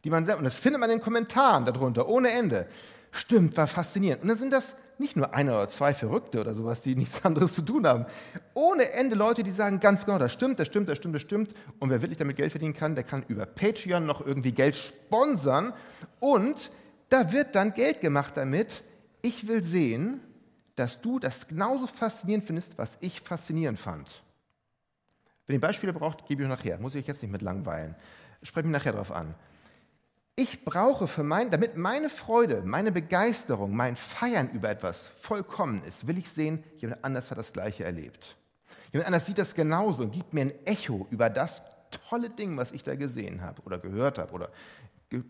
Die 0.02 0.10
man 0.10 0.24
selber, 0.24 0.38
und 0.38 0.44
das 0.44 0.54
findet 0.54 0.80
man 0.80 0.90
in 0.90 0.98
den 0.98 1.04
Kommentaren 1.04 1.64
darunter, 1.64 2.08
ohne 2.08 2.30
Ende. 2.30 2.66
Stimmt, 3.12 3.56
war 3.56 3.68
faszinierend. 3.68 4.22
Und 4.22 4.28
dann 4.28 4.38
sind 4.38 4.52
das 4.52 4.74
nicht 4.98 5.16
nur 5.16 5.34
eine 5.34 5.52
oder 5.52 5.68
zwei 5.68 5.94
Verrückte 5.94 6.40
oder 6.40 6.54
sowas, 6.54 6.80
die 6.80 6.94
nichts 6.96 7.24
anderes 7.24 7.54
zu 7.54 7.62
tun 7.62 7.86
haben. 7.86 8.06
Ohne 8.54 8.90
Ende 8.90 9.14
Leute, 9.14 9.42
die 9.42 9.52
sagen 9.52 9.80
ganz 9.80 10.04
genau, 10.04 10.18
das 10.18 10.32
stimmt, 10.32 10.58
das 10.58 10.66
stimmt, 10.66 10.88
das 10.88 10.98
stimmt, 10.98 11.14
das 11.14 11.22
stimmt. 11.22 11.54
Und 11.78 11.90
wer 11.90 12.02
wirklich 12.02 12.18
damit 12.18 12.36
Geld 12.36 12.50
verdienen 12.50 12.74
kann, 12.74 12.94
der 12.94 13.04
kann 13.04 13.24
über 13.28 13.46
Patreon 13.46 14.04
noch 14.04 14.24
irgendwie 14.24 14.52
Geld 14.52 14.76
sponsern. 14.76 15.72
Und 16.20 16.70
da 17.08 17.32
wird 17.32 17.54
dann 17.54 17.74
Geld 17.74 18.00
gemacht 18.00 18.36
damit. 18.36 18.82
Ich 19.22 19.46
will 19.46 19.62
sehen, 19.62 20.20
dass 20.74 21.00
du 21.00 21.18
das 21.18 21.46
genauso 21.46 21.86
faszinierend 21.86 22.46
findest, 22.46 22.76
was 22.78 22.98
ich 23.00 23.20
faszinierend 23.20 23.78
fand. 23.78 24.08
Wenn 25.46 25.54
ihr 25.54 25.60
Beispiele 25.60 25.92
braucht, 25.92 26.26
gebe 26.26 26.42
ich 26.42 26.48
euch 26.48 26.56
nachher. 26.56 26.78
Muss 26.78 26.94
ich 26.94 27.06
jetzt 27.06 27.22
nicht 27.22 27.30
mit 27.30 27.42
langweilen. 27.42 27.94
Spreche 28.42 28.66
mich 28.66 28.72
nachher 28.72 28.92
darauf 28.92 29.12
an. 29.12 29.34
Ich 30.36 30.64
brauche 30.64 31.06
für 31.06 31.22
mein, 31.22 31.50
damit 31.50 31.76
meine 31.76 32.10
Freude, 32.10 32.62
meine 32.64 32.90
Begeisterung, 32.90 33.76
mein 33.76 33.94
Feiern 33.94 34.50
über 34.50 34.68
etwas 34.68 35.12
vollkommen 35.20 35.84
ist, 35.84 36.08
will 36.08 36.18
ich 36.18 36.28
sehen, 36.28 36.64
jemand 36.78 37.04
anders 37.04 37.30
hat 37.30 37.38
das 37.38 37.52
Gleiche 37.52 37.84
erlebt. 37.84 38.36
Jemand 38.92 39.06
anders 39.06 39.26
sieht 39.26 39.38
das 39.38 39.54
genauso 39.54 40.02
und 40.02 40.12
gibt 40.12 40.34
mir 40.34 40.42
ein 40.42 40.66
Echo 40.66 41.06
über 41.10 41.30
das 41.30 41.62
tolle 42.08 42.30
Ding, 42.30 42.56
was 42.56 42.72
ich 42.72 42.82
da 42.82 42.96
gesehen 42.96 43.42
habe 43.42 43.62
oder 43.62 43.78
gehört 43.78 44.18
habe 44.18 44.32
oder 44.32 44.50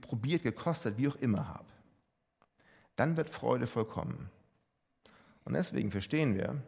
probiert, 0.00 0.42
gekostet, 0.42 0.96
wie 0.96 1.08
auch 1.08 1.16
immer 1.16 1.48
habe. 1.48 1.66
Dann 2.96 3.18
wird 3.18 3.28
Freude 3.28 3.66
vollkommen. 3.66 4.30
Und 5.44 5.54
deswegen 5.54 5.90
verstehen 5.90 6.34
wir, 6.34 6.62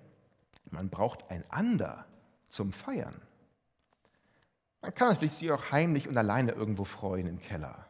man 0.70 0.90
braucht 0.90 1.30
einander 1.30 2.06
zum 2.48 2.72
Feiern. 2.72 3.20
Man 4.82 4.94
kann 4.94 5.08
natürlich 5.08 5.34
sich 5.34 5.50
auch 5.50 5.72
heimlich 5.72 6.08
und 6.08 6.16
alleine 6.16 6.52
irgendwo 6.52 6.84
freuen 6.84 7.26
im 7.26 7.40
Keller. 7.40 7.86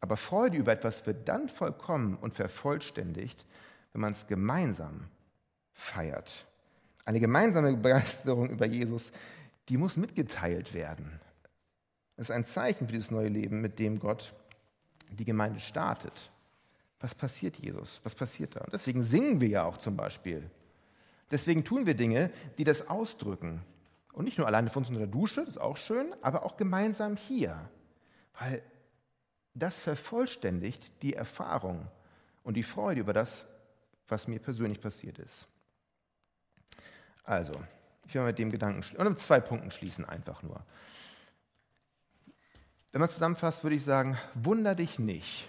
Aber 0.00 0.16
Freude 0.16 0.56
über 0.56 0.72
etwas 0.72 1.06
wird 1.06 1.28
dann 1.28 1.48
vollkommen 1.48 2.16
und 2.16 2.34
vervollständigt, 2.34 3.46
wenn 3.92 4.00
man 4.00 4.12
es 4.12 4.26
gemeinsam 4.26 5.08
feiert. 5.72 6.46
Eine 7.04 7.20
gemeinsame 7.20 7.76
Begeisterung 7.76 8.50
über 8.50 8.66
Jesus, 8.66 9.12
die 9.68 9.76
muss 9.76 9.96
mitgeteilt 9.96 10.74
werden. 10.74 11.20
Das 12.16 12.26
ist 12.26 12.34
ein 12.34 12.44
Zeichen 12.44 12.86
für 12.86 12.92
dieses 12.92 13.10
neue 13.10 13.28
Leben, 13.28 13.60
mit 13.60 13.78
dem 13.78 13.98
Gott 13.98 14.34
die 15.10 15.24
Gemeinde 15.24 15.60
startet. 15.60 16.30
Was 17.00 17.14
passiert 17.14 17.56
Jesus? 17.56 18.00
Was 18.04 18.14
passiert 18.14 18.56
da? 18.56 18.60
Und 18.60 18.72
deswegen 18.72 19.02
singen 19.02 19.40
wir 19.40 19.48
ja 19.48 19.64
auch 19.64 19.76
zum 19.76 19.96
Beispiel. 19.96 20.50
Deswegen 21.30 21.64
tun 21.64 21.86
wir 21.86 21.94
Dinge, 21.94 22.30
die 22.56 22.64
das 22.64 22.88
ausdrücken. 22.88 23.62
Und 24.12 24.24
nicht 24.24 24.38
nur 24.38 24.46
alleine 24.46 24.70
von 24.70 24.82
uns 24.82 24.88
unter 24.88 25.00
der 25.00 25.08
Dusche, 25.08 25.40
das 25.40 25.50
ist 25.50 25.60
auch 25.60 25.76
schön, 25.76 26.14
aber 26.22 26.44
auch 26.44 26.56
gemeinsam 26.56 27.16
hier. 27.16 27.70
Weil 28.38 28.62
das 29.54 29.78
vervollständigt 29.78 31.02
die 31.02 31.14
Erfahrung 31.14 31.86
und 32.42 32.54
die 32.54 32.62
Freude 32.62 33.00
über 33.00 33.12
das, 33.12 33.46
was 34.08 34.26
mir 34.26 34.38
persönlich 34.38 34.80
passiert 34.80 35.18
ist. 35.18 35.46
Also, 37.22 37.52
ich 38.06 38.14
will 38.14 38.22
mit 38.22 38.38
dem 38.38 38.50
Gedanken 38.50 38.96
und 38.96 39.08
mit 39.08 39.20
zwei 39.20 39.38
Punkten 39.38 39.70
schließen 39.70 40.04
einfach 40.04 40.42
nur. 40.42 40.64
Wenn 42.90 43.00
man 43.00 43.10
zusammenfasst, 43.10 43.62
würde 43.62 43.76
ich 43.76 43.84
sagen, 43.84 44.16
wunder 44.34 44.74
dich 44.74 44.98
nicht. 44.98 45.48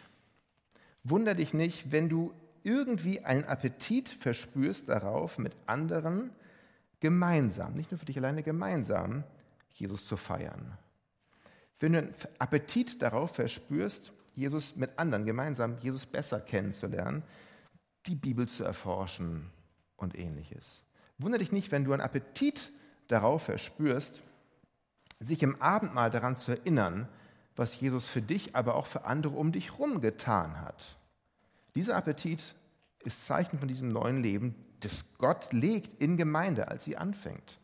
Wunder 1.09 1.35
dich 1.35 1.53
nicht, 1.53 1.91
wenn 1.91 2.09
du 2.09 2.33
irgendwie 2.63 3.21
einen 3.21 3.45
Appetit 3.45 4.09
verspürst 4.09 4.89
darauf, 4.89 5.37
mit 5.37 5.55
anderen 5.65 6.31
gemeinsam, 6.99 7.73
nicht 7.73 7.91
nur 7.91 7.99
für 7.99 8.05
dich 8.05 8.17
alleine, 8.17 8.43
gemeinsam 8.43 9.23
Jesus 9.73 10.05
zu 10.05 10.17
feiern. 10.17 10.77
Wenn 11.79 11.93
du 11.93 11.99
einen 11.99 12.15
Appetit 12.39 13.01
darauf 13.01 13.31
verspürst, 13.31 14.11
Jesus 14.35 14.75
mit 14.75 14.97
anderen 14.99 15.25
gemeinsam, 15.25 15.77
Jesus 15.81 16.05
besser 16.05 16.39
kennenzulernen, 16.39 17.23
die 18.05 18.15
Bibel 18.15 18.47
zu 18.47 18.63
erforschen 18.63 19.49
und 19.97 20.17
ähnliches. 20.17 20.83
Wundere 21.17 21.39
dich 21.39 21.51
nicht, 21.51 21.71
wenn 21.71 21.83
du 21.83 21.93
einen 21.93 22.01
Appetit 22.01 22.71
darauf 23.07 23.43
verspürst, 23.43 24.21
sich 25.19 25.43
im 25.43 25.61
Abendmahl 25.61 26.09
daran 26.09 26.37
zu 26.37 26.51
erinnern, 26.51 27.07
was 27.55 27.79
Jesus 27.79 28.07
für 28.07 28.21
dich, 28.21 28.55
aber 28.55 28.75
auch 28.75 28.85
für 28.85 29.03
andere 29.03 29.35
um 29.35 29.51
dich 29.51 29.71
herum 29.71 29.99
getan 29.99 30.61
hat. 30.61 30.97
Dieser 31.75 31.95
Appetit 31.95 32.41
ist 33.03 33.25
Zeichen 33.25 33.59
von 33.59 33.67
diesem 33.67 33.89
neuen 33.89 34.21
Leben, 34.21 34.55
das 34.81 35.05
Gott 35.17 35.51
legt 35.51 36.01
in 36.01 36.17
Gemeinde, 36.17 36.67
als 36.67 36.85
sie 36.85 36.97
anfängt. 36.97 37.59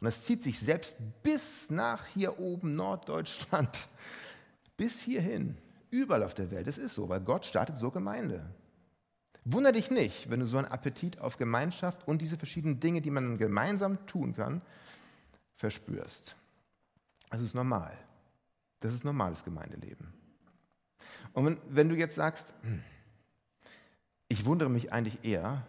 Und 0.00 0.04
das 0.04 0.24
zieht 0.24 0.42
sich 0.42 0.58
selbst 0.58 0.96
bis 1.22 1.70
nach 1.70 2.06
hier 2.06 2.38
oben 2.38 2.74
Norddeutschland, 2.74 3.88
bis 4.76 5.00
hierhin, 5.00 5.56
überall 5.90 6.22
auf 6.22 6.34
der 6.34 6.50
Welt. 6.50 6.66
Es 6.66 6.78
ist 6.78 6.94
so, 6.94 7.08
weil 7.08 7.20
Gott 7.20 7.44
startet 7.44 7.78
so 7.78 7.90
Gemeinde. 7.90 8.44
Wunder 9.44 9.72
dich 9.72 9.90
nicht, 9.90 10.28
wenn 10.28 10.40
du 10.40 10.46
so 10.46 10.58
einen 10.58 10.66
Appetit 10.66 11.20
auf 11.20 11.36
Gemeinschaft 11.36 12.06
und 12.08 12.20
diese 12.20 12.36
verschiedenen 12.36 12.80
Dinge, 12.80 13.00
die 13.00 13.12
man 13.12 13.38
gemeinsam 13.38 14.04
tun 14.06 14.34
kann, 14.34 14.60
verspürst. 15.54 16.36
Das 17.30 17.40
ist 17.40 17.54
normal. 17.54 17.96
Das 18.80 18.92
ist 18.92 19.04
normales 19.04 19.44
Gemeindeleben. 19.44 20.12
Und 21.32 21.46
wenn, 21.46 21.58
wenn 21.68 21.88
du 21.88 21.94
jetzt 21.94 22.16
sagst, 22.16 22.52
hm, 22.62 22.82
ich 24.28 24.44
wundere 24.44 24.70
mich 24.70 24.92
eigentlich 24.92 25.24
eher, 25.24 25.66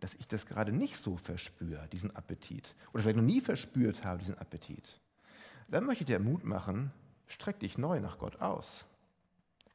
dass 0.00 0.14
ich 0.14 0.28
das 0.28 0.46
gerade 0.46 0.72
nicht 0.72 0.96
so 0.96 1.16
verspüre, 1.16 1.88
diesen 1.88 2.14
Appetit, 2.14 2.74
oder 2.92 3.02
vielleicht 3.02 3.16
noch 3.16 3.24
nie 3.24 3.40
verspürt 3.40 4.04
habe, 4.04 4.18
diesen 4.18 4.38
Appetit, 4.38 5.00
dann 5.68 5.84
möchte 5.84 6.04
ich 6.04 6.06
dir 6.06 6.18
Mut 6.18 6.44
machen, 6.44 6.92
streck 7.26 7.58
dich 7.60 7.78
neu 7.78 8.00
nach 8.00 8.18
Gott 8.18 8.40
aus. 8.40 8.86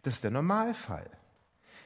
Das 0.02 0.16
ist 0.16 0.24
der 0.24 0.32
Normalfall. 0.32 1.10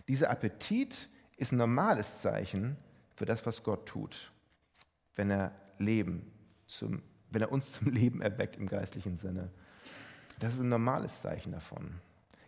Dieser 0.08 0.30
Appetit 0.30 1.10
ist 1.36 1.52
ein 1.52 1.58
normales 1.58 2.20
Zeichen 2.20 2.78
für 3.16 3.26
das, 3.26 3.46
was 3.46 3.64
Gott 3.64 3.88
tut, 3.88 4.32
wenn 5.16 5.30
er 5.30 5.52
Leben 5.78 6.32
zum, 6.66 7.02
wenn 7.32 7.42
er 7.42 7.52
uns 7.52 7.74
zum 7.74 7.90
Leben 7.90 8.22
erweckt 8.22 8.56
im 8.56 8.68
geistlichen 8.68 9.18
Sinne. 9.18 9.52
Das 10.40 10.54
ist 10.54 10.60
ein 10.60 10.70
normales 10.70 11.22
Zeichen 11.22 11.52
davon. 11.52 12.00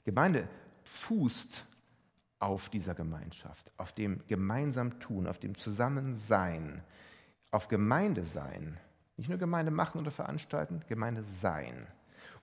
Gemeinde 0.05 0.47
fußt 0.83 1.65
auf 2.39 2.69
dieser 2.69 2.95
Gemeinschaft, 2.95 3.71
auf 3.77 3.91
dem 3.91 4.25
gemeinsam 4.27 4.99
tun, 4.99 5.27
auf 5.27 5.39
dem 5.39 5.55
Zusammensein, 5.55 6.81
auf 7.51 7.67
Gemeinde 7.67 8.25
sein. 8.25 8.79
Nicht 9.17 9.29
nur 9.29 9.37
Gemeinde 9.37 9.71
machen 9.71 9.99
oder 9.99 10.11
veranstalten, 10.11 10.81
Gemeinde 10.87 11.23
sein. 11.23 11.87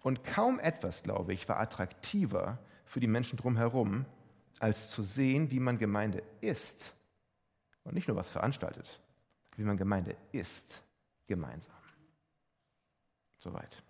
Und 0.03 0.23
kaum 0.25 0.61
etwas, 0.61 1.03
glaube 1.03 1.33
ich, 1.33 1.49
war 1.49 1.59
attraktiver 1.59 2.59
für 2.85 3.01
die 3.01 3.07
Menschen 3.07 3.39
drumherum, 3.39 4.05
als 4.59 4.91
zu 4.91 5.03
sehen, 5.03 5.51
wie 5.51 5.61
man 5.61 5.79
Gemeinde 5.79 6.23
ist. 6.41 6.95
Und 7.85 7.95
nicht 7.95 8.09
nur 8.09 8.17
was 8.17 8.31
veranstaltet, 8.31 9.01
wie 9.57 9.65
man 9.65 9.77
Gemeinde 9.77 10.17
ist, 10.33 10.83
gemeinsam. 11.27 11.75
Soweit. 13.39 13.83